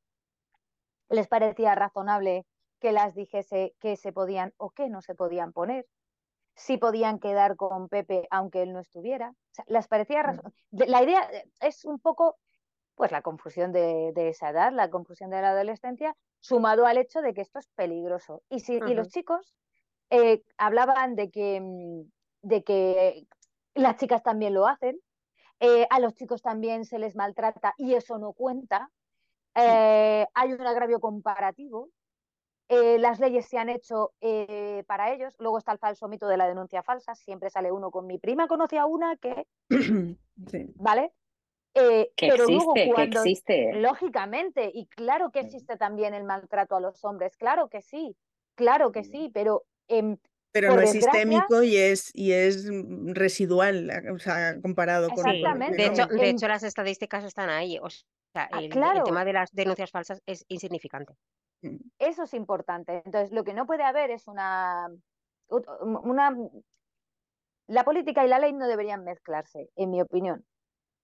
[1.11, 2.47] les parecía razonable
[2.81, 5.87] que las dijese que se podían o que no se podían poner,
[6.55, 9.35] si podían quedar con Pepe aunque él no estuviera.
[9.66, 11.28] les parecía La idea
[11.61, 12.39] es un poco
[12.95, 17.33] pues la confusión de, esa edad, la confusión de la adolescencia, sumado al hecho de
[17.33, 18.43] que esto es peligroso.
[18.51, 19.55] Y, si, y los chicos
[20.11, 22.03] eh, hablaban de que, mm,
[22.43, 23.26] de que
[23.74, 24.99] las chicas también lo hacen,
[25.61, 28.90] eh, a los chicos también se les maltrata y eso no cuenta.
[29.54, 31.90] Eh, hay un agravio comparativo.
[32.68, 34.12] Eh, las leyes se han hecho
[34.86, 35.34] para ellos.
[35.38, 37.14] Luego está el falso mito de la denuncia falsa.
[37.14, 39.46] Siempre sale uno con mi prima, conocía a una que.
[40.76, 41.12] ¿Vale?
[41.72, 43.72] que pero existe, luego cuando, que existe.
[43.74, 48.16] Lógicamente, y claro que existe también el maltrato a los hombres, claro que sí,
[48.56, 50.16] claro que sí, pero em,
[50.53, 52.68] pero no es sistémico y es, y es
[53.14, 55.28] residual, o sea, comparado con...
[55.28, 55.76] Exactamente.
[55.76, 57.78] De hecho, de hecho, las estadísticas están ahí.
[57.78, 58.70] O sea, ah, el,
[59.05, 61.14] tema de las denuncias falsas es insignificante.
[61.62, 61.76] Mm.
[61.98, 63.03] Eso es importante.
[63.05, 64.88] Entonces, lo que no puede haber es una,
[65.48, 66.36] una...
[67.68, 70.44] La política y la ley no deberían mezclarse, en mi opinión.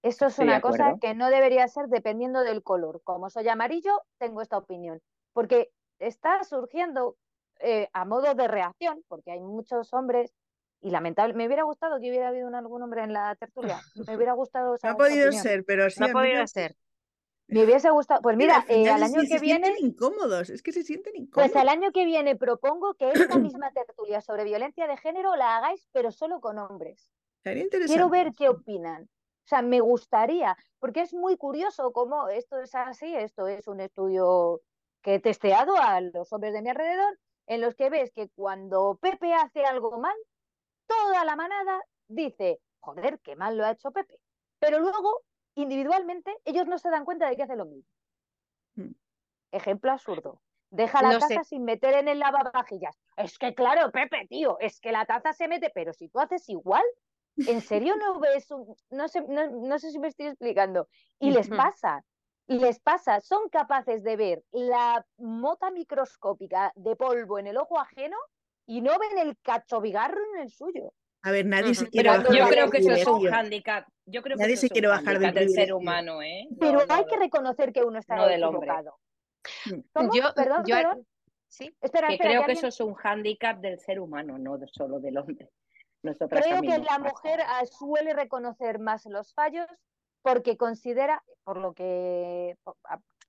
[0.03, 3.01] Esto es una cosa que no debería ser dependiendo del color.
[3.05, 5.01] Como soy amarillo, tengo esta opinión.
[5.33, 7.17] Porque está surgiendo
[7.61, 10.33] eh, a modo de reacción, porque hay muchos hombres
[10.81, 13.81] y lamentable, me hubiera gustado que hubiera habido algún hombre en la tertulia.
[14.07, 14.77] Me hubiera gustado.
[14.83, 16.01] no ha podido ser, pero sí.
[16.01, 16.77] No ha podido ser.
[17.49, 18.21] Me hubiese gustado.
[18.23, 19.75] Pues mira, eh, al año que viene.
[19.79, 21.51] incómodos, es que se sienten incómodos.
[21.53, 25.57] Pues al año que viene propongo que esta misma tertulia sobre violencia de género la
[25.57, 27.11] hagáis, pero solo con hombres.
[27.43, 29.05] Quiero ver qué opinan.
[29.05, 33.15] O sea, me gustaría, porque es muy curioso cómo esto es así.
[33.15, 34.61] Esto es un estudio
[35.03, 37.17] que he testeado a los hombres de mi alrededor
[37.47, 40.17] en los que ves que cuando Pepe hace algo mal,
[40.87, 44.19] toda la manada dice, joder, qué mal lo ha hecho Pepe.
[44.59, 45.23] Pero luego,
[45.55, 47.91] individualmente, ellos no se dan cuenta de que hace lo mismo.
[48.75, 48.93] Mm.
[49.53, 50.41] Ejemplo absurdo.
[50.71, 52.99] Deja la taza sin meter en el lavavajillas.
[53.17, 56.49] Es que claro, Pepe, tío, es que la taza se mete, pero si tú haces
[56.49, 56.85] igual,
[57.37, 58.49] ¿en serio no ves
[58.91, 60.89] No sé, no, sé si me estoy explicando.
[61.21, 62.05] Y les pasa,
[62.47, 68.17] les pasa, son capaces de ver la mota microscópica de polvo en el ojo ajeno
[68.67, 70.93] y no ven el cachobigarro en el suyo.
[71.23, 73.89] A ver, nadie se quiere bajar Yo creo que eso es un hándicap.
[74.05, 76.47] Yo creo que nadie se quiere bajar del, ser humano, ¿eh?
[76.61, 78.97] Pero hay que reconocer que uno está equivocado.
[79.93, 80.15] ¿Cómo?
[80.15, 81.07] Yo, perdón, perdón.
[81.49, 81.75] Sí.
[81.81, 85.49] Espera, que creo que eso es un hándicap del ser humano, no solo del hombre.
[86.03, 89.67] creo que la mujer ah, suele reconocer más los fallos
[90.27, 92.59] porque considera, por lo que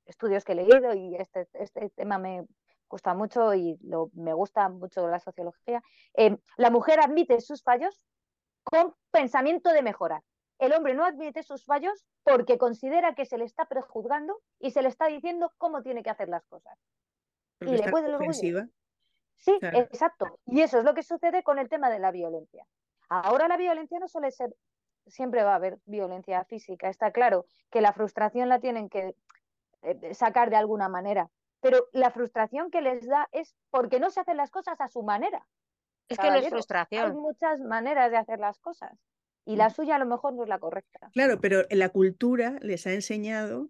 [0.07, 2.47] estudios que he leído y este, este tema me
[2.89, 5.83] gusta mucho y lo, me gusta mucho la sociología,
[6.15, 8.03] eh, la mujer admite sus fallos
[8.63, 10.23] con pensamiento de mejorar.
[10.57, 14.81] El hombre no admite sus fallos porque considera que se le está prejuzgando y se
[14.81, 16.79] le está diciendo cómo tiene que hacer las cosas.
[17.59, 18.71] y le puede el
[19.37, 20.39] Sí, exacto.
[20.47, 22.65] Y eso es lo que sucede con el tema de la violencia.
[23.07, 24.51] Ahora la violencia no suele ser,
[25.07, 26.89] siempre va a haber violencia física.
[26.89, 29.15] Está claro que la frustración la tienen que
[29.83, 31.29] eh, sacar de alguna manera,
[31.61, 35.03] pero la frustración que les da es porque no se hacen las cosas a su
[35.03, 35.45] manera.
[36.07, 37.11] Es que no es frustración.
[37.11, 38.91] Hay muchas maneras de hacer las cosas
[39.47, 39.71] y la mm.
[39.71, 41.09] suya a lo mejor no es la correcta.
[41.13, 43.69] Claro, pero la cultura les ha enseñado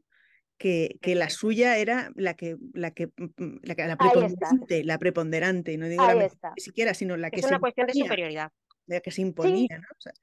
[0.57, 4.97] que, que, la suya era la que la que mm, mm, la, la preponderante, la
[4.97, 8.51] preponderante, no digo la siquiera, sino la que es una cuestión de superioridad,
[8.87, 9.87] la que se imponía, ¿no?
[9.95, 10.13] O sea,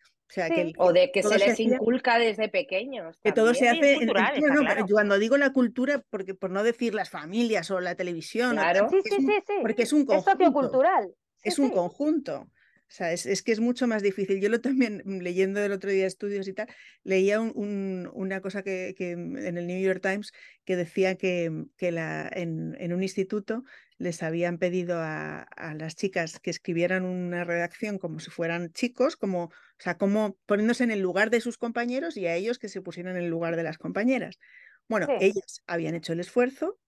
[0.79, 3.19] o, de que se les inculca desde pequeños.
[3.23, 3.97] Que todo se hace.
[3.97, 8.89] Cultural, cuando digo la cultura, porque por no decir las familias o la televisión, claro.
[8.91, 10.31] sí, sí, sí, porque es un conjunto.
[10.31, 11.15] Es sociocultural.
[11.43, 12.49] es un conjunto.
[12.95, 14.41] O sea, es, que es mucho más difícil.
[14.41, 16.69] Yo lo también, mm, leyendo el otro día estudios y tal,
[17.03, 20.33] leía una cosa que, en el New York Times
[20.65, 23.65] que decía que, mm, que la, en, un instituto
[23.99, 25.45] les habían pedido a,
[25.77, 30.85] las chicas que escribieran una redacción como si fueran chicos, como, o sea, como poniéndose
[30.85, 33.57] en el lugar de sus compañeros y a ellos que se pusieran en el lugar
[33.57, 34.39] de las compañeras.
[34.87, 36.79] Bueno, ellas habían hecho el esfuerzo,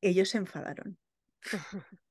[0.00, 0.96] ellos se enfadaron.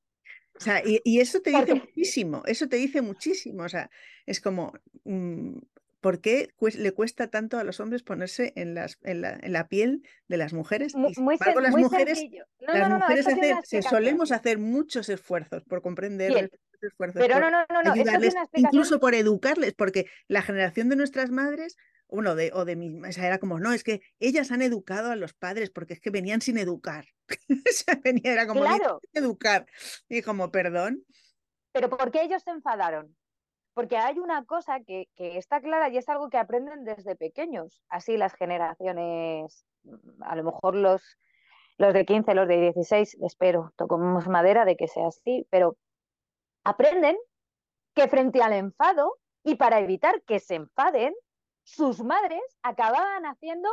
[0.58, 3.64] O sea, y, eso te dice muchísimo, eso te dice muchísimo.
[3.64, 3.90] O sea,
[4.26, 5.58] es como, mm,
[6.02, 10.38] ¿por qué le cuesta tanto a los hombres ponerse en, las, en, la, piel de
[10.38, 10.96] las mujeres?
[10.96, 12.24] Muy, muy, las mujeres,
[12.60, 16.52] las mujeres hacer, solemos hacer muchos esfuerzos por comprender
[16.82, 21.78] esfuerzos, Pero no, no, no, ayudarles, incluso por educarles, porque la generación de nuestras madres
[22.10, 25.12] bueno, de, o de mi, o sea, era como, no, es que ellas han educado
[25.12, 27.06] a los padres porque es que venían sin educar.
[27.50, 29.00] o sea, venía, era como, claro.
[29.14, 29.66] educar.
[30.08, 31.04] Y como, perdón.
[31.74, 33.16] Pero ¿por qué ellos se enfadaron?
[33.74, 37.84] Porque hay una cosa que, que está clara y es algo que aprenden desde pequeños.
[37.90, 39.66] Así las generaciones,
[40.22, 41.04] a lo mejor los,
[41.78, 45.78] los de 15, los de 16, espero, tocamos madera de que sea así, pero
[46.64, 47.18] aprenden
[47.94, 51.14] que frente al enfado y para evitar que se enfaden,
[51.68, 53.70] sus madres acababan haciendo,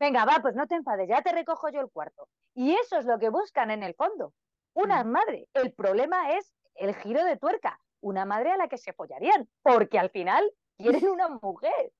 [0.00, 2.28] venga, va, pues no te enfades, ya te recojo yo el cuarto.
[2.54, 4.34] Y eso es lo que buscan en el fondo.
[4.74, 5.08] Una mm.
[5.08, 5.48] madre.
[5.54, 7.80] El problema es el giro de tuerca.
[8.00, 11.92] Una madre a la que se apoyarían, porque al final quieren una mujer.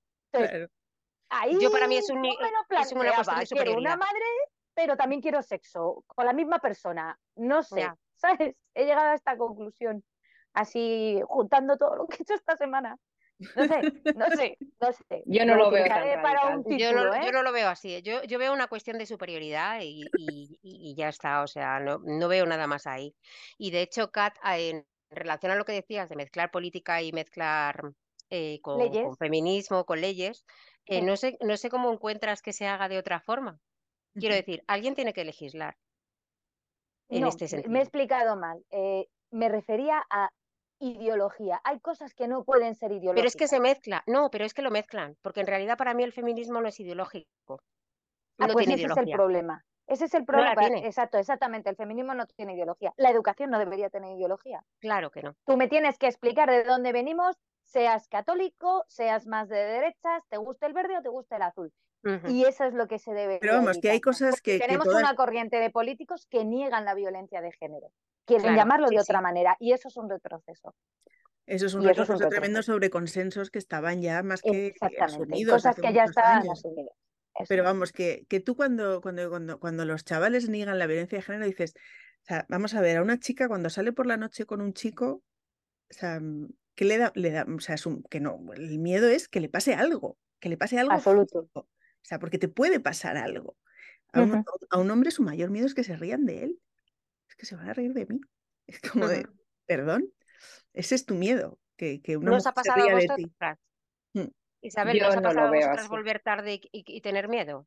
[1.28, 2.36] ahí yo para mí es, un, es
[2.92, 4.24] una quiero una madre,
[4.74, 7.18] pero también quiero sexo con la misma persona.
[7.36, 8.56] No sé, ¿sabes?
[8.74, 10.04] He llegado a esta conclusión
[10.54, 12.98] así juntando todo lo que he hecho esta semana.
[13.38, 15.22] No sé, no sé, no sé.
[15.26, 16.92] Yo no lo, veo yo,
[17.32, 18.00] no, lo veo así.
[18.02, 20.06] Yo, yo veo una cuestión de superioridad y,
[20.62, 21.42] y, ya está.
[21.42, 23.14] O sea, no, no, veo nada más ahí.
[23.58, 27.92] Y de hecho, Kat, en relación a lo que decías de mezclar política y mezclar
[28.30, 28.80] eh, con,
[29.16, 30.44] feminismo, con leyes,
[30.86, 33.60] eh, no, sé, no sé cómo encuentras que se haga de otra forma.
[34.14, 35.76] Quiero decir, alguien tiene que legislar.
[37.08, 37.70] En este sentido.
[37.70, 38.64] Me he explicado mal.
[38.70, 40.30] Eh, me refería a
[40.78, 41.60] ideología.
[41.64, 43.14] Hay cosas que no pueden ser ideológicas.
[43.14, 44.02] Pero es que se mezcla.
[44.06, 45.16] No, pero es que lo mezclan.
[45.22, 47.60] Porque en realidad para mí el feminismo no es ideológico.
[48.38, 49.64] Ah, pues ese es el problema.
[49.86, 50.66] Ese es el problema.
[50.78, 51.70] Exacto, exactamente.
[51.70, 52.92] El feminismo no tiene ideología.
[52.96, 54.64] La educación no debería tener ideología.
[54.80, 55.34] Claro que no.
[55.44, 60.38] Tú me tienes que explicar de dónde venimos, seas católico, seas más de derechas, te
[60.38, 61.72] gusta el verde o te gusta el azul.
[62.28, 63.38] Y eso es lo que se debe.
[63.40, 64.60] Pero vamos, que hay cosas que.
[64.60, 67.88] Tenemos una corriente de políticos que niegan la violencia de género
[68.26, 70.74] quieren llamarlo de otra manera y eso es un retroceso.
[71.46, 75.54] Eso es un, retroceso, tremendo sobre consensos que estaban ya más que asumidos.
[75.54, 76.92] Cosas que ya estaban asumidas.
[77.48, 81.22] Pero vamos, que, que tú cuando, cuando, cuando, cuando los chavales niegan la violencia de
[81.22, 81.74] género dices,
[82.22, 84.72] o sea, vamos a ver, a una chica cuando sale por la noche con un
[84.72, 85.22] chico,
[85.88, 86.20] o sea,
[86.74, 87.12] ¿qué le da?
[87.14, 87.76] Le da o sea,
[88.10, 90.92] que no, el miedo es que le pase algo, que le pase algo.
[90.92, 91.42] Absoluto.
[91.42, 91.60] físico.
[91.60, 93.56] O sea, porque te puede pasar algo.
[94.12, 96.60] A un, a un hombre su mayor miedo es que se rían de él.
[97.36, 98.20] Es que se van a reír de mí.
[98.66, 99.26] Es como de,
[99.66, 100.12] perdón,
[100.72, 103.14] ese es tu miedo, que, que una ¿No os ha se pasado a ría de
[103.14, 103.32] ti.
[104.14, 104.24] Mm.
[104.62, 105.88] Isabel, Yo ¿no os ha no lo pasado a vosotras así.
[105.88, 107.66] volver tarde y, y- y tener miedo?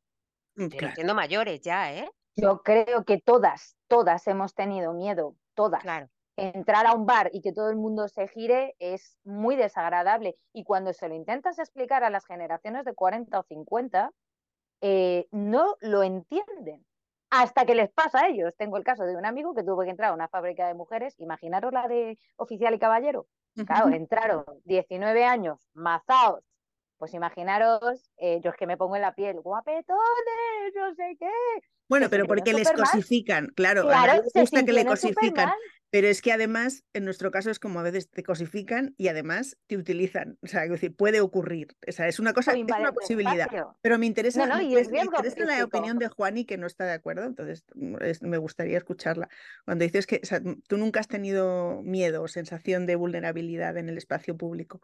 [0.55, 0.95] Mm, Claro.
[0.95, 2.09] siendo mayores ya, ¿eh?
[2.35, 5.81] Yo creo que todas, todas hemos tenido miedo, todas.
[5.83, 6.09] Claro.
[6.35, 10.37] Entrar a un bar y que todo el mundo se gire es muy desagradable.
[10.53, 14.11] Y cuando se lo intentas explicar a las generaciones de 40 o 50,
[14.81, 16.85] eh, no lo entienden.
[17.29, 18.53] Hasta que les pasa a ellos.
[18.57, 21.15] Tengo el caso de un amigo que tuvo que entrar a una fábrica de mujeres.
[21.19, 23.27] Imaginaros la de oficial y caballero.
[23.65, 26.43] Claro, entraron 19 años, mazaos.
[26.97, 31.29] Pues imaginaros, eh, yo es que me pongo en la piel, guapetones, no sé qué.
[31.87, 34.85] Bueno, se pero porque les cosifican, claro, a Claro, nadie le se gusta que le
[34.85, 35.53] cosifican, Superman.
[35.91, 39.57] Pero es que además, en nuestro caso es como a veces te cosifican y además
[39.67, 42.89] te utilizan, o sea, es decir, puede ocurrir, o sea, es una cosa, es una
[42.89, 43.77] tu posibilidad, espacio.
[43.81, 46.67] pero me interesa, No, no, me y me interesa la opinión de Juani que no
[46.67, 49.29] está de acuerdo, entonces mm, es- me gustaría escucharla.
[49.65, 53.89] Cuando dices que o sea, tú nunca has tenido miedo o sensación de vulnerabilidad en
[53.89, 54.81] el espacio público,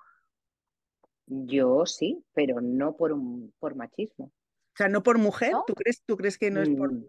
[1.28, 4.26] Yo sí, pero no por, un, por machismo.
[4.26, 5.64] o sea, no por mujer, ¿No?
[5.66, 6.92] ¿tú crees, tú crees que no es por...
[6.92, 7.06] Mm,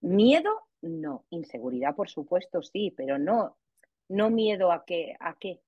[0.00, 0.50] Miedo,
[0.88, 1.26] no.
[1.30, 3.56] Inseguridad, por supuesto, sí, pero no,
[4.08, 5.60] no miedo a qué, a qué.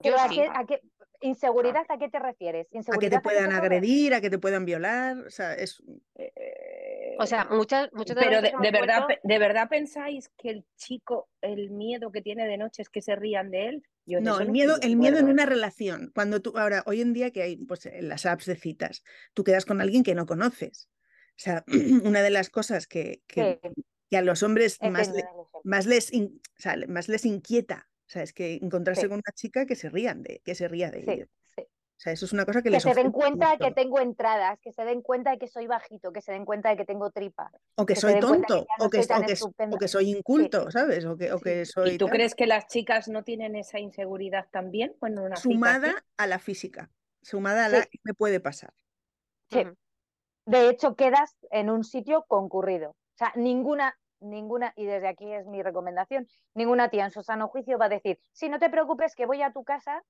[0.00, 0.34] Yo ¿a sí.
[0.34, 0.80] qué- a qué-
[1.22, 2.66] ¿Inseguridad a qué te refieres?
[2.66, 5.52] a que ¿Inseguridad te a puedan te agredir, a que te puedan violar, o sea,
[5.54, 5.82] es...
[6.14, 11.28] Eh, O sea, muchas, muchos de pero de, verdad, ¿de verdad pensáis que el chico,
[11.42, 13.82] el miedo que tiene de noche es que se rían de él?
[14.06, 16.10] Yo No, el no miedo, el miedo en una relación.
[16.14, 19.04] Cuando tú, ahora, hoy en día que hay pues, en las apps de citas,
[19.34, 20.88] tú quedas con alguien que no conoces.
[21.32, 21.64] O sea,
[22.04, 25.24] una de las cosas que, que, Sí, que a los hombres más, le-
[25.64, 27.88] más, les, in- o sea, más les inquieta.
[28.06, 29.08] O sea, es que encontrarse Sí.
[29.08, 31.28] con una chica que se rían de, que se ría de Sí, ellos.
[31.56, 31.62] sí.
[31.62, 34.00] O sea, eso es una cosa que, Que les se den cuenta de que tengo
[34.00, 36.84] entradas, que se den cuenta de que soy bajito, que se den cuenta de que
[36.86, 39.86] tengo tripa, O que soy que tonto, no o que, soy o que, o que
[39.88, 41.04] soy inculto, ¿sabes?
[41.04, 41.44] O que, o Sí.
[41.44, 42.14] que soy ¿Y tú tal.
[42.16, 45.52] crees que las chicas no tienen esa inseguridad también cuando una cita así?
[45.52, 46.90] sumada a la física,
[47.22, 48.72] sumada a la que me puede pasar.
[49.50, 49.62] Sí.
[50.46, 52.90] De hecho, quedas en un sitio concurrido.
[52.90, 57.48] O sea, ninguna, ninguna, y desde aquí es mi recomendación, ninguna tía en su sano
[57.48, 60.02] juicio va a decir, si no te preocupes que voy a tu casa,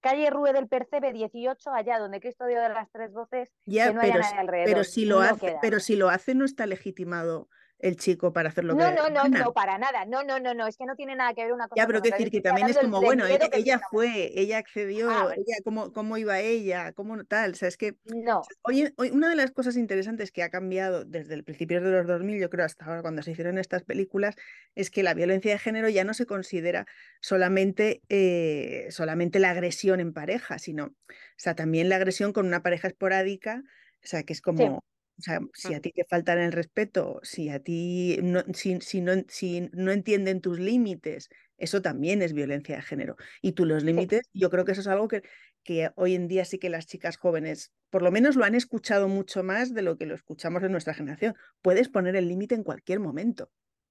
[0.00, 3.94] calle Rue del Percebe 18, allá donde Cristo dio de las tres voces, Ya, que
[3.94, 4.70] no haya nadie alrededor.
[4.72, 5.58] pero si lo No hace, queda.
[5.60, 7.48] pero si lo hace, no está legitimado
[7.84, 9.44] el chico para hacer lo que No, le no, no, gana.
[9.44, 10.06] no, para nada.
[10.06, 10.66] No, no, no, no.
[10.66, 12.04] Es que no tiene nada que ver una cosa Ya, con pero.
[12.04, 15.92] Yo decir que también es como, bueno, ella, que fue, ella accedió, Ah, ella, cómo,
[15.92, 17.52] cómo iba ella, cómo tal.
[17.52, 21.04] O sea, es que No, hoy, hoy una de las cosas interesantes que ha cambiado
[21.04, 24.34] desde el principio de los 2000, yo creo, hasta ahora cuando se hicieron estas películas,
[24.74, 26.86] es que la violencia de género ya no se considera
[27.20, 30.94] solamente, eh, solamente la agresión en pareja, sino, o
[31.36, 33.62] sea, también la agresión con una pareja esporádica,
[34.02, 34.84] o sea, que es como,
[35.16, 39.00] o sea, si a ti te faltan el respeto, si a ti no, si, si
[39.00, 43.16] no, si no entienden tus límites, eso también es violencia de género.
[43.40, 45.22] Y tú los límites, yo creo que eso es algo que,
[45.62, 49.08] que hoy en día sí que las chicas jóvenes, por lo menos lo han escuchado
[49.08, 51.36] mucho más de lo que lo escuchamos en nuestra generación.
[51.62, 53.44] Puedes poner el límite en cualquier momento.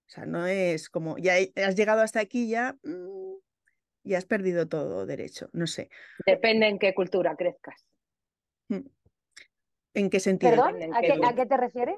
[0.06, 3.36] O sea, no es como, ya has llegado hasta aquí, ya, mm,
[4.04, 5.50] ya has perdido todo derecho.
[5.54, 5.90] No sé.
[6.26, 7.88] Depende en qué cultura crezcas.
[8.68, 8.82] Mm.
[9.94, 10.52] ¿En qué sentido?
[10.52, 10.94] ¿Perdón?
[10.94, 11.34] ¿A qué qué, lugar.
[11.34, 11.96] ¿A qué te refieres?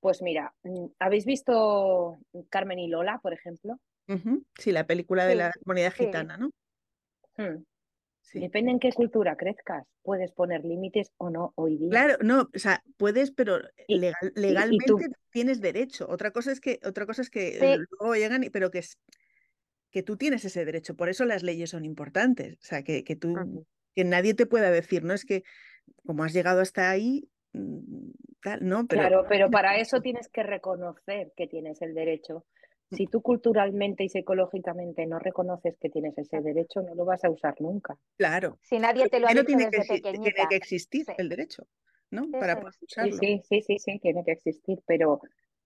[0.00, 0.54] Pues mira,
[0.98, 2.18] ¿habéis visto
[2.48, 3.78] Carmen y Lola, por ejemplo?
[4.08, 4.44] Ujú.
[4.58, 6.04] Sí, la película de Sí, la comunidad sí.
[6.06, 6.50] gitana, ¿no?
[7.36, 7.64] Hmm.
[8.22, 8.38] Sí.
[8.38, 9.84] Depende en qué cultura crezcas.
[10.02, 11.90] Puedes poner límites o no hoy día.
[11.90, 13.58] Claro, no, o sea, puedes, pero
[13.88, 16.06] Y- legal- y tú- legalmente tienes derecho.
[16.08, 17.84] Otra cosa es que, otra cosa es que Sí.
[17.98, 18.98] luego llegan, y- pero que es
[19.90, 20.94] que tú tienes ese derecho.
[20.96, 22.54] Por eso las leyes son importantes.
[22.54, 23.34] O sea, que, que tú,
[23.96, 25.42] que nadie te pueda decir, no es que
[26.06, 28.10] como has llegado hasta ahí, mm,
[28.42, 32.44] tal, no, pero Claro, pero para eso tienes que reconocer que tienes el derecho.
[32.92, 37.30] Si tú culturalmente y psicológicamente no reconoces que tienes ese derecho, no lo vas a
[37.30, 37.96] usar nunca.
[38.16, 38.58] claro.
[38.62, 41.12] Si nadie te lo ha dicho tiene que, desde exi- tiene que existir Sí.
[41.18, 41.68] el derecho,
[42.10, 42.22] ¿no?
[42.24, 43.16] Eso Para poder Sí, usarlo.
[43.16, 45.20] sí, sí, sí, sí, tiene que existir, pero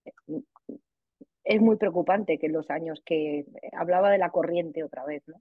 [0.04, 0.12] eh,
[1.44, 5.40] es muy preocupante que en los años que hablaba de la corriente otra vez, ¿no?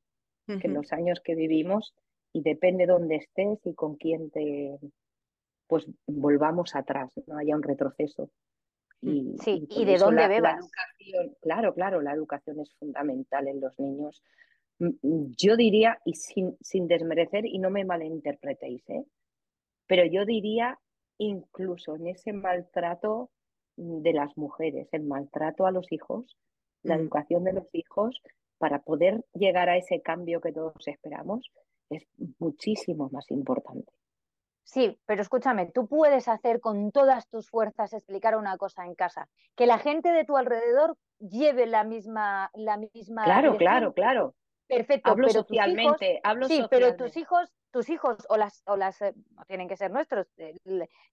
[0.59, 1.93] Que en los años que vivimos
[2.33, 4.77] y depende dónde estés y con quién te
[5.67, 8.29] pues volvamos atrás, no haya un retroceso.
[9.01, 10.59] Y, Sí, por y de dónde la- la bebas.
[10.59, 14.21] educación, claro, claro, la educación es fundamental en los niños.
[14.79, 19.05] Mm, mm, Yo diría, y sin, sin desmerecer, y no me malinterpretéis, ¿eh?
[19.87, 20.79] pero yo diría
[21.17, 23.29] incluso en ese maltrato
[23.77, 26.37] mm, de las mujeres, el maltrato a los hijos,
[26.83, 27.01] la Mm.
[27.01, 28.21] educación de los hijos,
[28.57, 31.51] para poder llegar a ese cambio que todos esperamos
[31.95, 32.07] es
[32.39, 33.91] muchísimo más importante.
[34.63, 39.27] Sí, pero escúchame, tú puedes hacer con todas tus fuerzas explicar una cosa en casa,
[39.55, 43.25] que la gente de tu alrededor lleve la misma, la misma.
[43.25, 44.35] Claro, claro, claro.
[44.67, 45.11] Perfecto.
[45.11, 49.13] Hablo pero socialmente, hablo sí, pero tus hijos, tus hijos o las, o las, eh,
[49.35, 50.27] no tienen que ser nuestros.
[50.37, 50.57] Eh,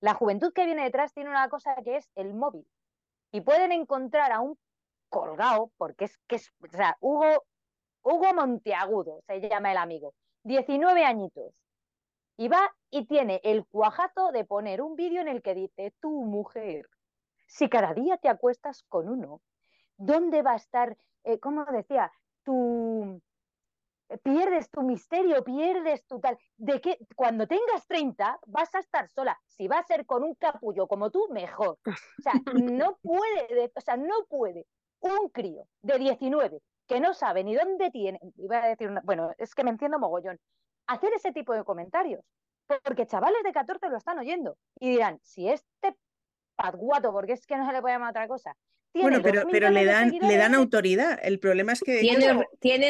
[0.00, 2.66] la juventud que viene detrás tiene una cosa que es el móvil
[3.32, 4.56] y pueden encontrar a un
[5.08, 7.44] colgado, porque es que es, o sea, Hugo,
[8.02, 10.14] Hugo Monteagudo se llama el amigo,
[10.44, 11.54] 19 añitos,
[12.36, 16.24] y va y tiene el cuajazo de poner un vídeo en el que dice, tu
[16.24, 16.86] mujer,
[17.46, 19.42] si cada día te acuestas con uno,
[19.96, 22.10] ¿dónde va a estar, eh, cómo decía,
[22.44, 23.20] tu,
[24.22, 29.38] pierdes tu misterio, pierdes tu tal, de que cuando tengas 30 vas a estar sola,
[29.46, 31.78] si va a ser con un capullo como tú, mejor.
[31.86, 34.66] O sea, no puede, o sea, no puede
[35.00, 39.32] un crío de 19 que no sabe ni dónde tiene, iba a decir, una, bueno,
[39.38, 40.40] es que me entiendo mogollón,
[40.88, 42.24] hacer ese tipo de comentarios,
[42.82, 45.94] porque chavales de 14 lo están oyendo y dirán, si este
[46.56, 48.56] padguato, porque es que no se le puede llamar otra cosa,
[48.92, 51.16] bueno, pero, pero le, dan, le dan autoridad.
[51.22, 52.00] El problema es que.
[52.00, 52.26] Tienes,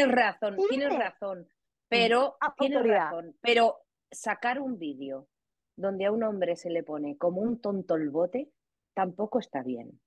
[0.08, 1.46] razón, tienes razón.
[1.90, 3.36] Pero, tienes razón.
[3.42, 5.28] Pero sacar un vídeo
[5.76, 8.50] donde a un hombre se le pone como un tonto el bote
[8.94, 10.00] tampoco está bien.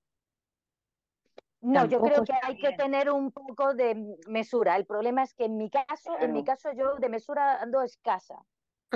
[1.64, 3.95] No, yo creo que hay que tener un poco de
[4.28, 4.76] mesura.
[4.76, 8.36] El problema es que en mi caso, en mi caso yo de mesura ando escasa.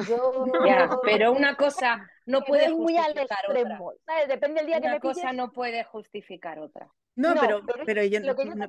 [0.07, 0.45] Yo...
[1.03, 4.28] pero una cosa no puede justificar otra.
[4.28, 6.91] Depende del día que me cosa no puede justificar otra.
[7.15, 8.20] No, pero, pero, yo,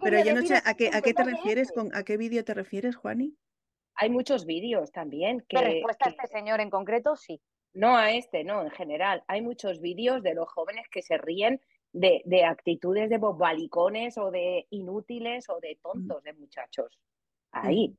[0.00, 2.54] pero yo no sé a qué, a qué te refieres, con, a qué vídeo te
[2.54, 3.36] refieres, Juani.
[3.96, 5.44] Hay muchos vídeos también.
[5.48, 7.16] Que, ¿De respuesta a este señor en concreto?
[7.16, 7.42] Sí.
[7.74, 9.24] No a este, no, en general.
[9.26, 11.60] Hay muchos vídeos de los jóvenes que se ríen
[11.92, 15.82] de, de actitudes de bobalicones o de inútiles o de mm.
[15.82, 16.98] tontos de muchachos.
[17.52, 17.96] Ahí.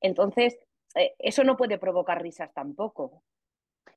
[0.00, 0.58] Entonces,
[0.94, 3.22] eh, eso no puede provocar risas tampoco.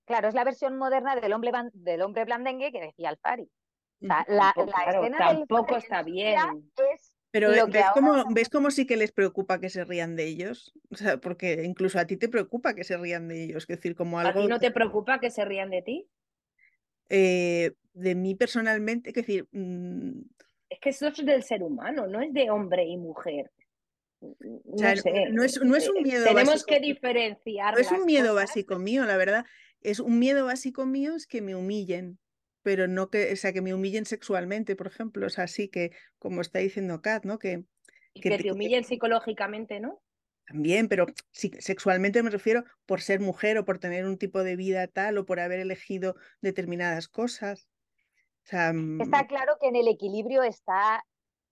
[0.06, 3.50] Claro, es la versión moderna del hombre, del hombre blandengue que decía Alfari.
[4.02, 4.54] O sea, la,
[4.88, 6.38] escena tampoco está bien.
[7.32, 10.72] pero ¿ves, cómo, ¿ves cómo sí que les preocupa que se rían de ellos?
[10.92, 13.64] O sea, porque incluso a ti te preocupa que se rían de ellos.
[13.64, 14.40] Es decir, como algo...
[14.40, 16.08] ¿A ti no te preocupa que se rían de ti?
[17.10, 19.48] Eh, de mí personalmente, es decir...
[19.52, 20.22] Mm,
[20.70, 23.52] es que eso es del ser humano, no es de hombre y mujer.
[24.20, 27.76] No, es, no, es, un miedo Tenemos que diferenciar.
[27.76, 29.46] No es un miedo básico mío, la verdad.
[29.82, 32.18] Es un miedo básico mío es que me humillen,
[32.64, 35.28] pero no que, o sea, que me humillen sexualmente, por ejemplo.
[35.28, 37.38] O sea, sí que, como está diciendo Kat, ¿no?
[37.38, 37.64] Que,
[38.16, 40.02] que, te humillen psicológicamente, ¿no?
[40.48, 44.56] También, pero sí, sexualmente me refiero por ser mujer o por tener un tipo de
[44.56, 47.68] vida tal o por haber elegido determinadas cosas.
[48.44, 51.04] Está mm, claro que en el equilibrio está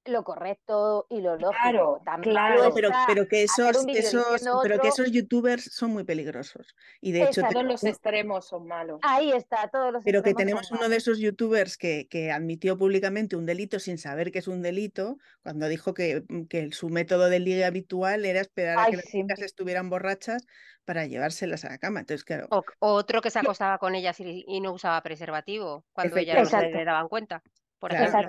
[0.06, 1.60] lo correcto y lo lógico.
[1.62, 2.74] Claro, claro.
[2.74, 6.76] Pero, pero, que esos, esos, pero que esos youtubers son muy peligrosos.
[7.02, 9.00] Y de hecho, todos los extremos son malos.
[9.04, 13.36] Ahí está, todos los Pero que tenemos uno de esos youtubers que, que, admitió públicamente
[13.36, 17.30] un delito sin saber que es un delito, cuando dijo que, mm, que su método
[17.30, 20.46] de liga habitual era esperar a que las chicas estuvieran borrachas
[20.86, 22.02] para llevárselas a la cama.
[22.02, 22.48] Entonces, claro.
[22.80, 27.08] otro que se acostaba con ellas y, no usaba preservativo cuando ellas no se daban
[27.10, 27.44] cuenta.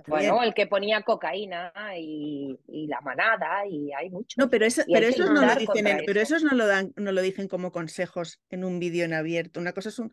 [0.07, 4.35] Bueno, el que ponía cocaína y, la manada y hay mucho.
[4.39, 7.23] No, pero, eso, pero esos no lo dicen, pero esos no lo dan, no lo
[7.23, 9.61] dicen como consejos en un vídeo en abierto.
[9.61, 10.13] Una cosa es un.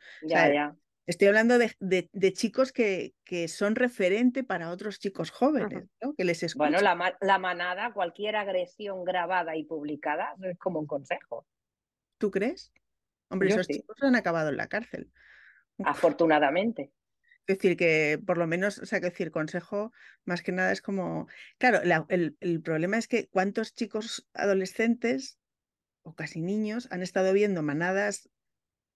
[1.05, 6.13] Estoy hablando de, de, chicos que, que, son referente para otros chicos jóvenes, ¿no?
[6.15, 11.45] que les Bueno, la, la, manada, cualquier agresión grabada y publicada es como un consejo.
[12.17, 12.71] ¿Tú crees?
[13.27, 15.11] Hombre, esos chicos han acabado en la cárcel.
[15.83, 16.91] Afortunadamente.
[17.45, 19.91] Es decir, que por lo menos, o sea, que decir, consejo,
[20.23, 21.27] más que nada es como,
[21.57, 25.37] claro, el, el, problema es que cuántos chicos adolescentes
[26.03, 28.29] o casi niños han estado viendo manadas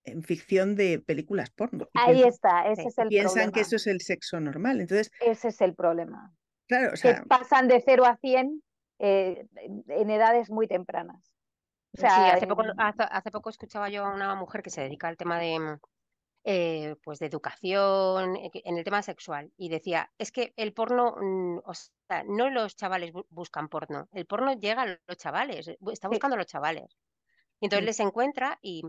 [0.05, 1.89] en ficción de películas porno.
[1.93, 4.79] Ahí está, ese es el piensan que eso es el sexo normal.
[4.79, 6.33] Entonces, ese es el problema.
[6.67, 8.63] Claro, o sea, que pasan de 0 a 100
[8.99, 9.45] eh,
[9.87, 11.33] en edades muy tempranas.
[11.97, 15.17] O sea, hace, poco, hace poco escuchaba yo a una mujer que se dedica al
[15.17, 15.79] tema de,
[16.49, 19.51] eh, pues de educación, eh, en el tema sexual.
[19.57, 24.25] Y decía, es que el porno, mm, o sea, no los chavales buscan porno, el
[24.25, 26.95] porno llega a los chavales, eh, está buscando a los chavales.
[27.59, 28.83] Y entonces les encuentra y,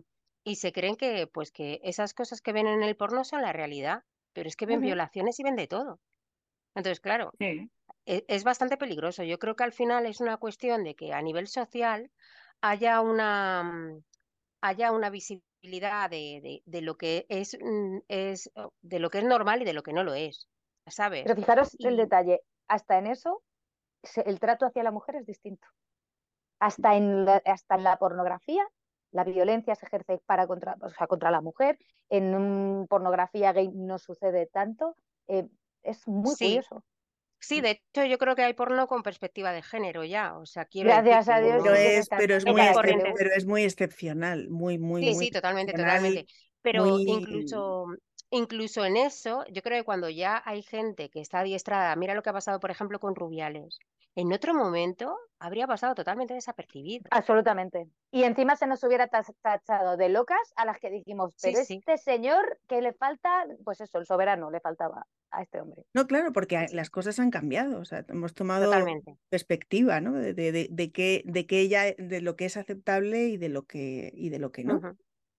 [0.45, 3.53] y, se creen que, pues, que esas cosas que ven en el porno son la
[3.53, 5.99] realidad, pero es que ven violaciones y ven de todo.
[6.77, 9.25] Entonces, claro, e, es, bastante peligroso.
[9.25, 12.13] Yo creo que al final es una cuestión de que a nivel social
[12.61, 14.05] haya una, mm,
[14.61, 18.51] haya una visibilidad de, de, lo que es, mm, es,
[18.83, 20.49] de lo que es normal y de lo que no lo es,
[20.87, 21.23] ¿sabes?
[21.25, 23.43] Pero fijaros el detalle, hasta en eso
[24.25, 25.67] el trato hacia la mujer es distinto.
[26.61, 28.67] hasta en la, hasta en la pornografía,
[29.13, 31.79] la violencia se ejerce para contra, o sea, contra la mujer,
[32.11, 34.97] en pornografía gay no sucede tanto,
[35.29, 35.49] eh,
[35.83, 36.85] es muy curioso.
[37.41, 40.65] Sí, de hecho yo creo que hay porno con perspectiva de género ya, o sea,
[40.65, 41.63] quiero Gracias a Dios.
[41.63, 42.63] Pero es, pero, es muy
[43.17, 46.27] pero es muy excepcional, muy, muy, Sí, sí, totalmente, totalmente.
[46.63, 47.87] Pero incluso,
[48.31, 52.23] incluso en eso, yo creo que cuando ya hay gente que está adiestrada, mira lo
[52.23, 53.79] que ha pasado, por ejemplo, con Rubiales,
[54.19, 57.05] en otro momento habría pasado totalmente desapercibido.
[57.13, 57.87] Absolutamente.
[58.11, 62.59] Y encima se nos hubiera tachado de locas a las que dijimos, pero este señor
[62.67, 65.83] que le falta, pues eso, el soberano le faltaba a este hombre.
[65.95, 68.73] No, claro, porque las cosas han cambiado, o sea, hemos tomado
[69.29, 70.15] perspectiva, ¿no?
[70.15, 73.67] De, de, de, que, de que ella, de lo que es aceptable y de lo
[73.67, 74.81] que, y de lo que no.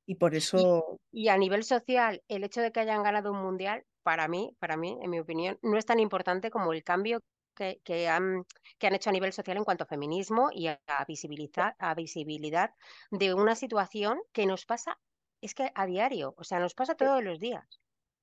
[0.09, 0.99] Y por eso.
[1.11, 4.75] Y, a nivel social, el hecho de que hayan ganado un mundial, para mí, para
[4.75, 7.21] mí, en mi opinión, no es tan importante como el cambio
[7.53, 8.43] que, han,
[8.79, 12.73] que han hecho a nivel social en cuanto a feminismo y a, visibilizar, a visibilidad
[13.11, 14.97] de una situación que nos pasa,
[15.41, 17.79] es que a diario, o sea, nos pasa todos los días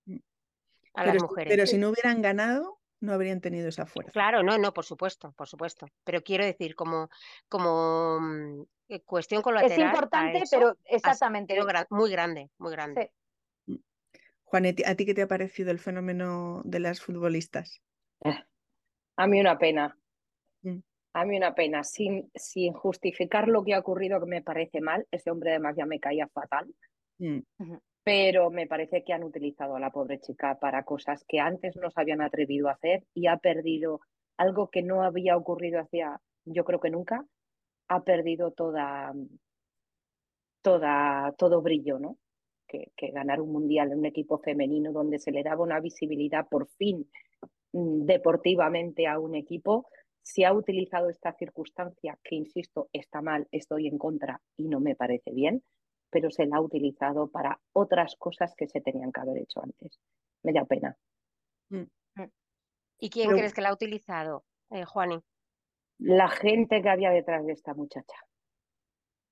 [0.06, 0.18] mm.
[0.94, 1.52] a las mujeres.
[1.52, 4.12] Pero si no hubieran ganado, no habrían tenido esa fuerza.
[4.12, 5.86] Claro, no, no, por supuesto, por supuesto.
[6.04, 7.08] Pero quiero decir, como,
[7.48, 9.78] como mm, eh, cuestión colateral.
[9.78, 11.56] Es importante, pero exactamente.
[11.90, 13.12] Muy grande, muy grande.
[13.66, 13.76] Mm.
[14.44, 17.82] Juanet, ¿a ti qué te ha parecido el fenómeno de las futbolistas?
[18.24, 18.44] Eh,
[19.16, 19.96] a mí una pena.
[20.62, 20.78] Mm.
[21.14, 21.82] A mí una pena.
[21.84, 25.06] Sin, sin justificar lo que ha ocurrido, que me parece mal.
[25.10, 26.72] Ese hombre además ya me caía fatal.
[27.18, 27.40] Mm.
[28.06, 31.90] Pero me parece que han utilizado a la pobre chica para cosas que antes no
[31.90, 34.00] se habían atrevido a hacer y ha perdido
[34.36, 37.24] algo que no había ocurrido hacía, yo creo que nunca,
[37.88, 39.12] ha perdido toda,
[40.62, 42.16] toda, todo brillo, ¿no?
[42.68, 46.46] Que, que ganar un mundial en un equipo femenino donde se le daba una visibilidad
[46.48, 47.08] por fin
[47.76, 49.86] Mm, deportivamente a un equipo,
[50.22, 54.96] se ha utilizado esta circunstancia, que insisto, está mal, estoy en contra y no me
[54.96, 55.62] parece bien,
[56.10, 59.98] pero se la ha utilizado para otras cosas que se tenían que haber hecho antes.
[60.42, 60.96] Me da pena.
[61.70, 61.84] Mm.
[62.14, 62.30] Mm.
[62.98, 65.22] ¿Y quién crees que la ha utilizado, eh, Juani?
[65.98, 68.16] La gente que había detrás de esta muchacha.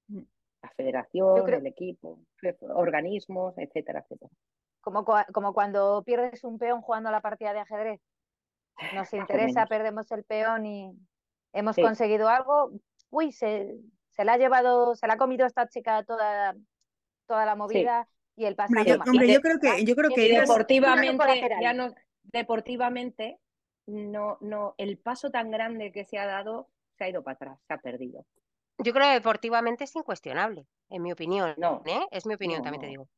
[0.09, 2.21] La federación, el equipo,
[2.61, 4.31] organismos, etcétera, etcétera.
[4.81, 8.01] Como, como cuando pierdes un peón jugando la partida de ajedrez
[8.95, 10.93] nos interesa, perdemos el peón y
[11.53, 12.73] hemos conseguido algo,
[13.11, 13.77] uy, se,
[14.15, 16.55] se la ha llevado, se la ha comido esta chica toda,
[17.27, 18.81] toda la movida y el pasado.
[19.07, 21.95] Hombre, yo, creo que, yo creo que deportivamente, ya no,
[22.25, 23.39] deportivamente,
[23.87, 27.59] no, no, el paso tan grande que se ha dado se ha ido para atrás,
[27.67, 28.25] se ha perdido.
[28.79, 31.55] Yo creo que deportivamente es incuestionable, en mi opinión.
[31.59, 32.07] No, ¿eh?
[32.11, 33.09] es mi opinión, también te digo.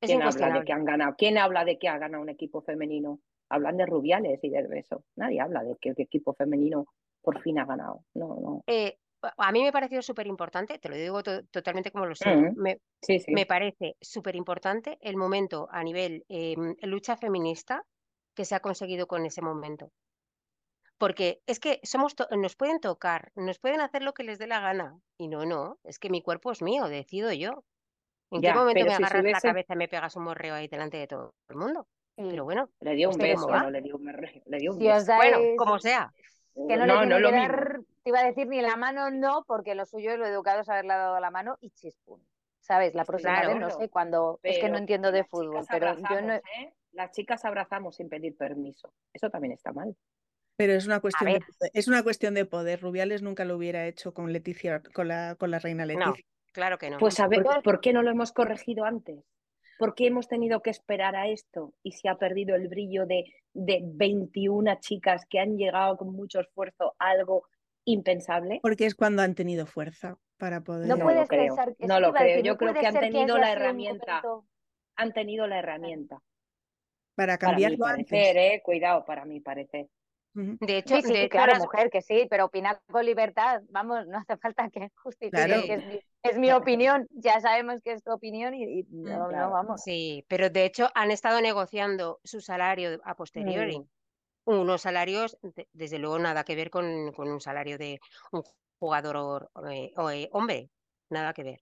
[0.00, 1.14] Es ¿Quién habla de que han ganado?
[1.16, 3.20] ¿Quién habla de que ha ganado un equipo femenino?
[3.48, 5.04] hablan de Rubiales y de eso.
[5.16, 6.86] Nadie habla de que el equipo femenino
[7.22, 8.04] por fin ha ganado.
[8.14, 8.62] No, no.
[8.66, 8.98] Eh,
[9.36, 12.80] a mí me ha parecido súper importante, te lo digo totalmente como lo sé, me,
[13.28, 17.84] me, parece súper importante el momento a nivel em, lucha feminista
[18.34, 19.90] que se ha conseguido con ese momento.
[20.98, 24.60] Porque es que somos nos pueden tocar, nos pueden hacer lo que les dé la
[24.60, 24.98] gana.
[25.18, 27.64] Y no, no, es que mi cuerpo es mío, decido yo.
[28.30, 31.06] ¿En qué momento me agarras la cabeza y me pegas un morreo ahí delante de
[31.06, 31.86] todo el mundo?
[32.16, 32.70] Pero bueno.
[32.80, 35.14] Le dio un beso, no le dio un, le dio un beso.
[35.16, 36.12] Bueno, como sea.
[36.54, 37.75] Que no, le tiene que dar,
[38.06, 40.68] te iba a decir ni la mano no, porque lo suyo es lo educado es
[40.68, 42.20] haberle dado la mano y chispum.
[42.60, 42.94] ¿Sabes?
[42.94, 44.38] La próxima vez no sé cuando.
[44.44, 46.34] Es que no entiendo de fútbol, pero yo no.
[46.34, 46.72] ¿eh?
[46.92, 48.92] Las chicas abrazamos sin pedir permiso.
[49.12, 49.96] Eso también está mal.
[50.54, 51.70] Pero es una cuestión de poder.
[51.74, 52.80] es una cuestión de poder.
[52.80, 56.24] Rubiales nunca lo hubiera hecho con Leticia, con la, con la reina Leticia.
[56.52, 56.98] claro que no.
[56.98, 59.18] Pues a ver, ¿por qué no lo hemos corregido antes?
[59.80, 63.24] ¿Por qué hemos tenido que esperar a esto y se ha perdido el brillo de,
[63.52, 67.48] de 21 chicas que han llegado con mucho esfuerzo a algo
[67.86, 68.58] impensable?
[68.60, 70.86] Porque es cuando han tenido fuerza para poder.
[70.86, 71.56] No, lo creo.
[71.78, 72.42] No lo creo.
[72.42, 74.22] Yo creo que han tenido la herramienta.
[74.96, 76.20] Han tenido la herramienta.
[77.14, 79.88] Para cambiarlo para parecer, eh, cuidado, para mi parecer.
[80.34, 84.68] De hecho, sí, claro, mujer, que sí, pero opinar con libertad, vamos, no hace falta
[84.68, 89.80] que justifique es, mi, opinión, ya sabemos que es tu opinión y, mm, no, vamos.
[89.82, 93.78] Sí, pero de hecho han estado negociando su salario a posteriori.
[93.78, 93.88] Mm.
[94.46, 95.36] Unos salarios,
[95.72, 98.44] desde luego, nada que ver con, un salario de un
[98.78, 100.70] jugador eh, eh, hombre,
[101.10, 101.60] nada que ver.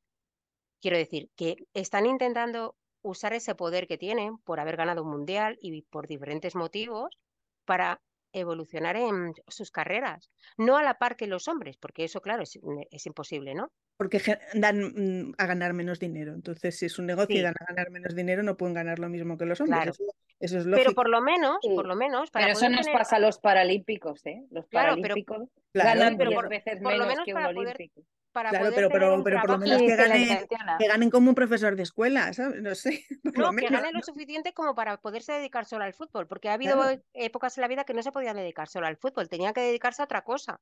[0.82, 5.58] Quiero decir que están intentando usar ese poder que tienen por haber ganado un mundial
[5.60, 7.18] y por diferentes motivos
[7.64, 12.42] para evolucionar en sus carreras, no a la par que los hombres, porque eso, claro,
[12.42, 12.58] es,
[12.90, 13.72] es imposible, ¿no?
[13.96, 14.20] Porque
[14.54, 16.34] dan mm, a ganar menos dinero.
[16.34, 19.08] Entonces, si es un negocio y dan a ganar menos dinero, no pueden ganar lo
[19.08, 19.88] mismo que los hombres.
[19.88, 20.13] Eso
[20.52, 22.30] es pero por lo menos, por lo menos.
[22.30, 24.44] pero eso nos pasa a los paralímpicos, ¿eh?
[24.50, 28.02] Los paralímpicos ganan pero por, veces menos lo menos que un olímpico.
[28.32, 32.62] claro, pero, pero, pero por lo menos que, ganen, como un profesor de escuela, ¿sabes?
[32.62, 33.04] No sé.
[33.34, 36.82] no, que ganen lo suficiente como para poderse dedicar solo al fútbol, porque ha habido
[37.12, 40.02] épocas en la vida que no se podían dedicar solo al fútbol, tenían que dedicarse
[40.02, 40.60] a otra cosa.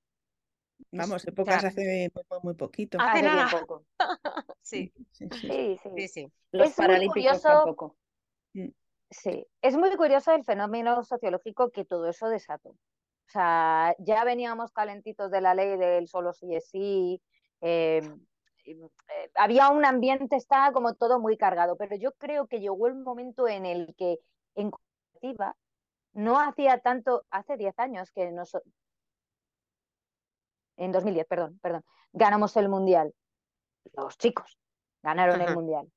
[0.90, 2.10] Vamos, épocas hace
[2.42, 2.98] muy, poquito.
[3.00, 3.48] Hace nada.
[3.50, 3.84] Poco.
[4.62, 4.92] sí.
[5.12, 5.76] Sí, sí.
[5.96, 6.32] sí, sí.
[6.50, 7.96] Los es paralímpicos tampoco.
[9.12, 12.70] Sí, es muy curioso el fenómeno sociológico que todo eso desató.
[12.70, 17.22] O sea, ya veníamos calentitos de la ley del solo sí es sí.
[17.60, 18.24] Em,
[18.64, 22.94] eh, había un ambiente, estaba como todo muy cargado, pero yo creo que llegó el
[22.94, 24.18] momento en el que
[24.54, 25.56] en colectiva
[26.12, 28.72] no hacía tanto, hace 10 años que nosotros,
[30.76, 33.14] en 2010, perdón, perdón, ganamos el Mundial.
[33.94, 34.58] Los chicos
[35.02, 35.90] ganaron el Mundial.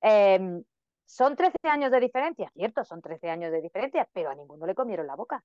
[0.00, 0.64] Em,
[1.06, 4.74] son 13 años de diferencia, cierto, son 13 años de diferencia, pero a ninguno le
[4.74, 5.42] comieron la boca.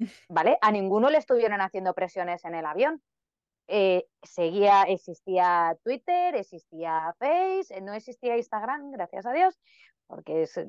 [0.28, 0.58] ¿Vale?
[0.60, 3.02] A ninguno le estuvieron haciendo presiones en el avión.
[3.70, 9.58] Eh, seguía, existía Twitter, existía Face, eh, no existía Instagram, gracias a Dios,
[10.06, 10.66] porque es eh,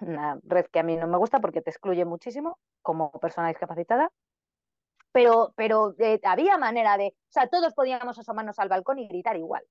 [0.00, 4.10] una red que a mí no me gusta porque te excluye muchísimo como persona discapacitada.
[5.12, 9.64] Pero, pero había manera de, o sea, todos podíamos asomarnos al balcón y gritar igual.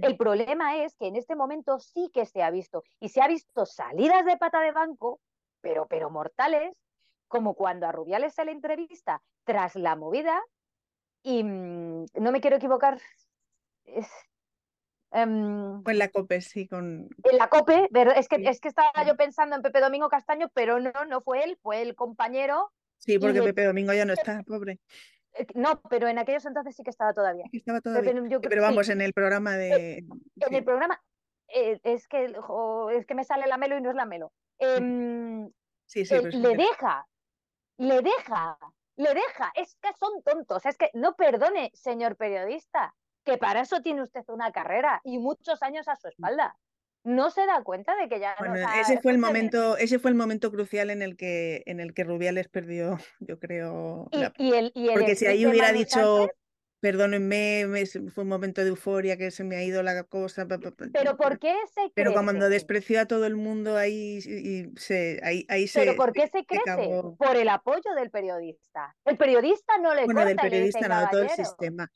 [0.00, 3.28] El problema es que en este momento sí que se ha visto y se ha
[3.28, 5.20] visto salidas de pata de banco,
[5.60, 6.74] pero, pero mortales,
[7.28, 10.40] como cuando a Rubiales se le entrevista tras la movida
[11.22, 13.00] y mm, no me quiero equivocar.
[13.84, 14.08] Es,
[15.12, 17.08] em, en la COPE, sí, con...
[17.22, 20.80] En la COPE, es que, es que estaba yo pensando en Pepe Domingo Castaño, pero
[20.80, 22.72] no, no fue él, fue el compañero.
[22.98, 24.80] Sí, porque Pepe Domingo ya no está, pobre.
[25.34, 27.44] Eh, no, pero en aquellos entonces sí que estaba todavía.
[27.52, 28.40] Estaba todavía.
[28.40, 30.04] pero vamos, en el programa de.
[30.36, 31.00] En el programa
[31.48, 32.34] eh, es, que,
[32.92, 34.32] es que me sale la melo y no es la melo.
[34.58, 35.50] Em,
[35.86, 37.06] sí, sí, le deja,
[37.78, 38.58] le deja,
[38.96, 39.52] le deja.
[39.54, 40.64] Es que son tontos.
[40.66, 45.62] Es que no perdone, señor periodista, que para eso tiene usted una carrera y muchos
[45.62, 46.56] años a su espalda
[47.04, 50.16] no se da cuenta de que ya bueno, ese fue el momento ese fue el
[50.16, 55.46] momento crucial en el que en el que Rubiales perdió yo creo porque si ahí
[55.46, 56.28] hubiera dicho
[56.80, 57.66] perdónenme
[58.12, 61.54] fue un momento de euforia que se me ha ido la cosa pero por qué
[61.68, 61.92] se crece?
[61.94, 66.12] pero cuando despreció a todo el mundo ahí y se ahí, ahí se pero por
[66.12, 68.94] qué se crece por el apoyo del periodista.
[69.06, 71.90] El periodista no le bueno del periodista no de todo el sistema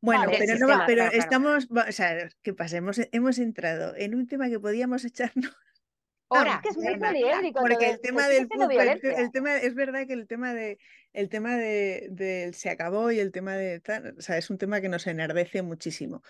[0.00, 2.76] bueno, pero, no, pero estamos, o sea, ¿qué pasa?
[2.76, 5.56] Hemos, hemos entrado en un tema que podíamos echarnos.
[6.30, 7.60] Ahora, es que es muy poliédrico.
[7.60, 10.78] Porque el tema del fútbol, el, tema, es verdad que el tema de,
[11.14, 13.80] el tema de, se acabó y el tema de,
[14.16, 16.22] o sea, es un tema que nos enardece muchísimo.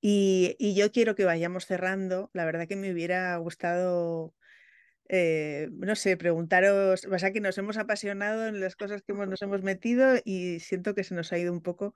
[0.00, 2.30] Y, y yo quiero que vayamos cerrando.
[2.32, 4.34] La verdad que me hubiera gustado
[5.08, 9.42] eh, no sé, preguntaros, o sea que nos hemos apasionado en las cosas que nos
[9.42, 11.94] hemos metido y siento que se nos ha ido un poco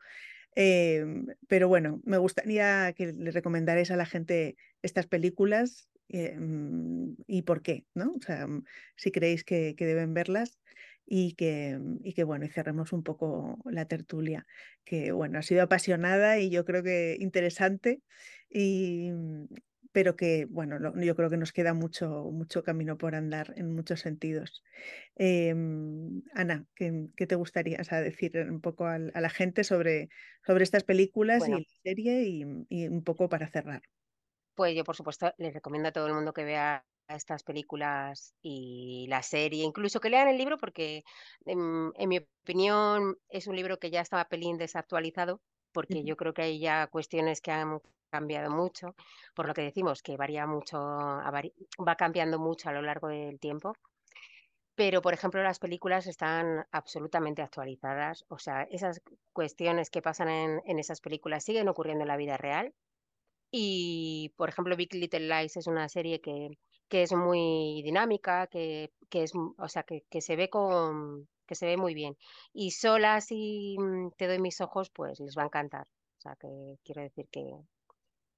[0.61, 7.43] Em, pero bueno, me gustaría que le recomendarais a la gente estas películas em, y
[7.43, 8.15] por qué, ¿no?
[8.17, 8.65] O sea, mm,
[8.97, 10.59] si creéis que, deben verlas
[11.07, 14.47] y que, y que, bueno, y cerremos un poco la tertulia,
[14.85, 18.03] que bueno, ha sido apasionada y yo creo que interesante
[18.51, 19.13] y,
[19.93, 24.01] pero que, bueno, yo creo que nos queda mucho, mucho camino por andar en muchos
[24.01, 24.63] sentidos.
[25.17, 30.09] Em, Ana, ¿qué, te gustaría decir un poco a, la gente sobre,
[30.47, 32.23] sobre estas películas y la serie
[32.69, 33.83] y, un poco para cerrar?
[34.55, 39.07] Pues yo, por supuesto, les recomiendo a todo el mundo que vea estas películas y
[39.09, 41.05] la serie, incluso que lean el libro porque
[41.47, 45.41] en, en mi opinión es un libro que ya estaba pelín desactualizado
[45.73, 48.95] porque yo creo que hay ya cuestiones que han cambiado mucho,
[49.35, 53.75] por lo que decimos que varía mucho, va cambiando mucho a lo largo del tiempo.
[54.79, 58.25] Pero, por ejemplo, las películas están absolutamente actualizadas.
[58.29, 59.03] O sea, esas
[59.33, 62.73] cuestiones que pasan en, esas películas siguen ocurriendo en la vida real.
[63.51, 66.51] Y, por ejemplo, Big Little Lies es una serie que,
[66.89, 71.57] que es muy dinámica, que, que es, o sea, que, que, se ve con, que
[71.57, 72.17] se ve muy bien.
[72.53, 75.89] Y solas y mm, te doy mis ojos, pues les va a encantar.
[76.19, 77.45] O sea, que quiero decir que,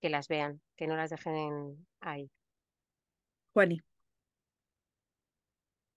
[0.01, 2.31] que las vean, que no las dejen ahí.
[3.53, 3.81] Juani.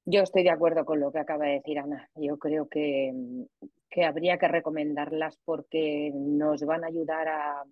[0.06, 2.10] Yo estoy de acuerdo con lo que acaba de decir Ana.
[2.16, 3.14] Yo creo que,
[3.90, 7.64] que habría que recomendarlas porque nos van a ayudar a,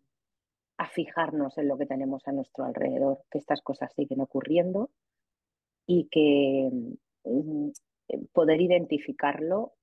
[0.77, 4.89] a fijarnos en lo que tenemos a nuestro alrededor, que estas cosas siguen ocurriendo
[5.85, 6.69] y que
[7.23, 7.69] mm,
[8.33, 9.73] poder identificarlo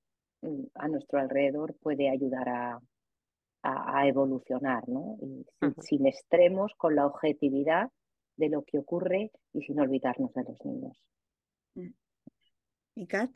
[0.42, 2.80] mm, a nuestro alrededor puede ayudar a,
[3.62, 5.16] a, evolucionar, ¿no?
[5.80, 7.90] sin, extremos, con la objetividad
[8.36, 11.04] de lo que ocurre y sin olvidarnos de los niños.
[11.74, 11.90] Mm.
[12.94, 13.30] ¿Y Kat?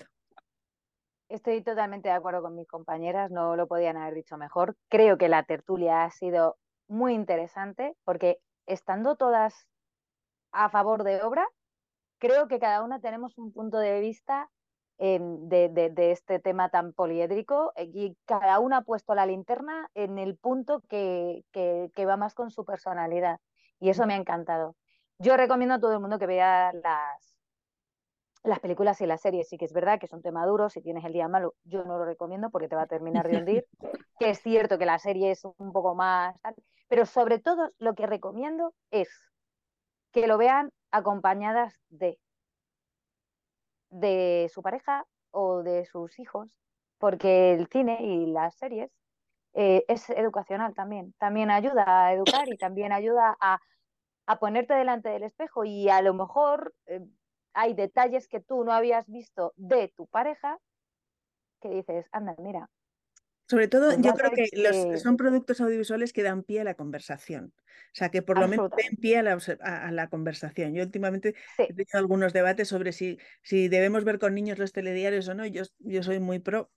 [1.28, 4.76] Estoy totalmente de acuerdo con mis compañeras, no lo podían haber dicho mejor.
[4.88, 6.56] Creo que la tertulia ha sido
[6.88, 9.66] muy interesante porque estando todas
[10.52, 11.46] a favor de obra,
[12.18, 14.50] creo que cada una tenemos un punto de vista
[15.02, 20.36] de, este tema tan poliédrico eh, y cada una ha puesto la linterna en el
[20.36, 21.44] punto que,
[22.06, 23.40] va más con su personalidad
[23.80, 24.76] y eso me ha encantado.
[25.18, 27.36] Yo recomiendo a todo el mundo que vea las,
[28.44, 29.48] las películas y las series.
[29.48, 31.84] Sí que es verdad que es un tema duro, si tienes el día malo, yo
[31.84, 33.66] no lo recomiendo porque te va a terminar de hundir,
[34.20, 36.36] que es cierto que la serie es un poco más...
[36.88, 39.08] pero sobre todo lo que recomiendo es
[40.12, 42.18] que lo vean acompañadas de
[43.92, 46.48] de su pareja o de sus hijos,
[46.98, 48.90] porque el cine y las series
[49.54, 51.14] eh, es educacional también.
[51.18, 53.60] También ayuda a educar y también ayuda a,
[54.40, 57.00] ponerte delante del espejo y a lo mejor eh,
[57.52, 60.58] hay detalles que tú no habías visto de tu pareja
[61.60, 62.70] que dices, anda, mira,
[63.52, 66.72] sobre todo, pues yo creo que, los, son productos audiovisuales que dan pie a la
[66.72, 67.52] conversación.
[67.58, 69.22] O sea, que por lo menos den pie a
[69.92, 70.72] la, conversación.
[70.72, 75.28] Yo últimamente he tenido algunos debates sobre si, si debemos ver con niños los telediarios
[75.28, 75.44] o no.
[75.44, 76.70] Yo, yo soy muy pro,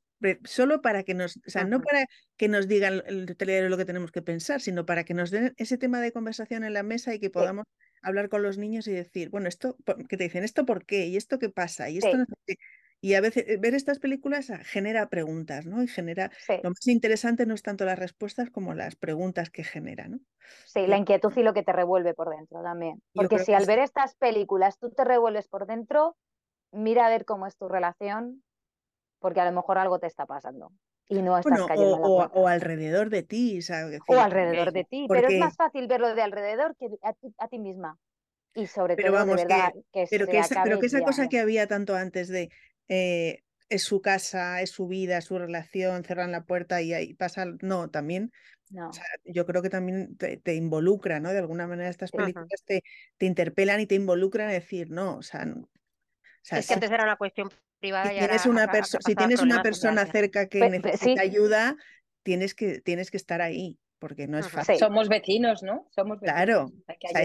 [0.44, 3.86] solo para que nos, o sea, no para que nos digan el telediario lo que
[3.86, 7.16] tenemos que pensar, sino para que nos den ese tema de conversación en la mesa
[7.16, 7.64] y que podamos
[8.02, 9.78] hablar con los niños y decir, bueno, esto,
[10.10, 11.08] que te dicen, ¿esto por qué?
[11.08, 11.90] ¿Y esto qué pasa?
[11.90, 12.58] ¿Y esto no sé
[13.06, 15.84] y a veces eh, ver estas películas ah, genera preguntas, ¿no?
[15.84, 16.32] Y genera.
[16.64, 20.18] Lo más interesante no es tanto las respuestas como las preguntas que genera, ¿no?
[20.66, 23.04] Sí, la inquietud y lo que te revuelve por dentro también.
[23.14, 26.18] Porque si al ver estas películas tú te revuelves por dentro,
[26.72, 28.42] mira a ver cómo es tu relación,
[29.20, 30.72] porque a lo mejor algo te está pasando.
[31.08, 34.00] Y no estás cayendo o, o, alrededor de ti, ¿sabes?
[34.08, 36.88] O alrededor de ti, pero es más fácil verlo de alrededor que
[37.38, 38.00] a ti, misma.
[38.56, 41.68] Y sobre todo, de verdad, que, pero, que esa, pero que esa cosa que había
[41.68, 42.50] tanto antes de
[42.88, 47.14] eh, es su casa, es su vida, es su relación, cerran la puerta y ahí
[47.14, 47.46] pasa.
[47.62, 48.32] No, también.
[49.26, 51.32] yo creo que también te, involucra, ¿no?
[51.32, 52.84] De alguna manera estas películas te,
[53.18, 55.46] te, interpelan y te involucran a decir, no, o sea.
[56.52, 58.10] es que antes era una cuestión privada.
[58.10, 61.76] Si tienes una, si tienes una persona cerca que necesita ayuda,
[62.24, 64.78] tienes que, tienes que estar ahí porque no es fácil.
[64.78, 65.88] Somos vecinos, ¿no?
[65.90, 66.44] Somos vecinos.
[66.44, 66.72] Claro,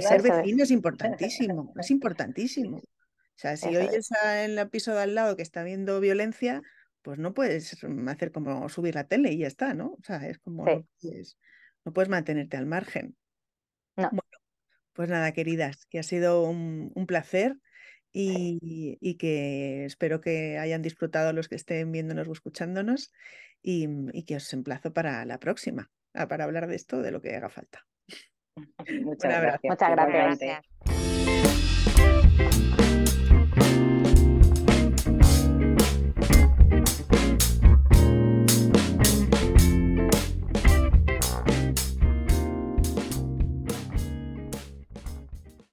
[0.01, 2.81] ser vecino es importantísimo, es importantísimo.
[3.41, 6.61] O sea, si oyes en el piso de al lado que está viendo violencia,
[7.01, 7.74] pues no puedes
[8.07, 9.93] hacer como subir la tele y ya está, ¿no?
[9.93, 11.38] O sea, es como no, puedes,
[12.11, 13.16] mantenerte al margen.
[13.97, 14.11] No.
[14.11, 14.22] Bueno,
[14.93, 17.57] pues nada, queridas, que ha sido un, placer
[18.12, 23.11] y, que espero que hayan disfrutado los que estén viéndonos o escuchándonos
[23.62, 27.49] y, que os emplazo para la próxima, para hablar de esto, de lo que haga
[27.49, 27.86] falta.
[29.03, 29.61] Muchas gracias.
[29.62, 30.61] Muchas gracias.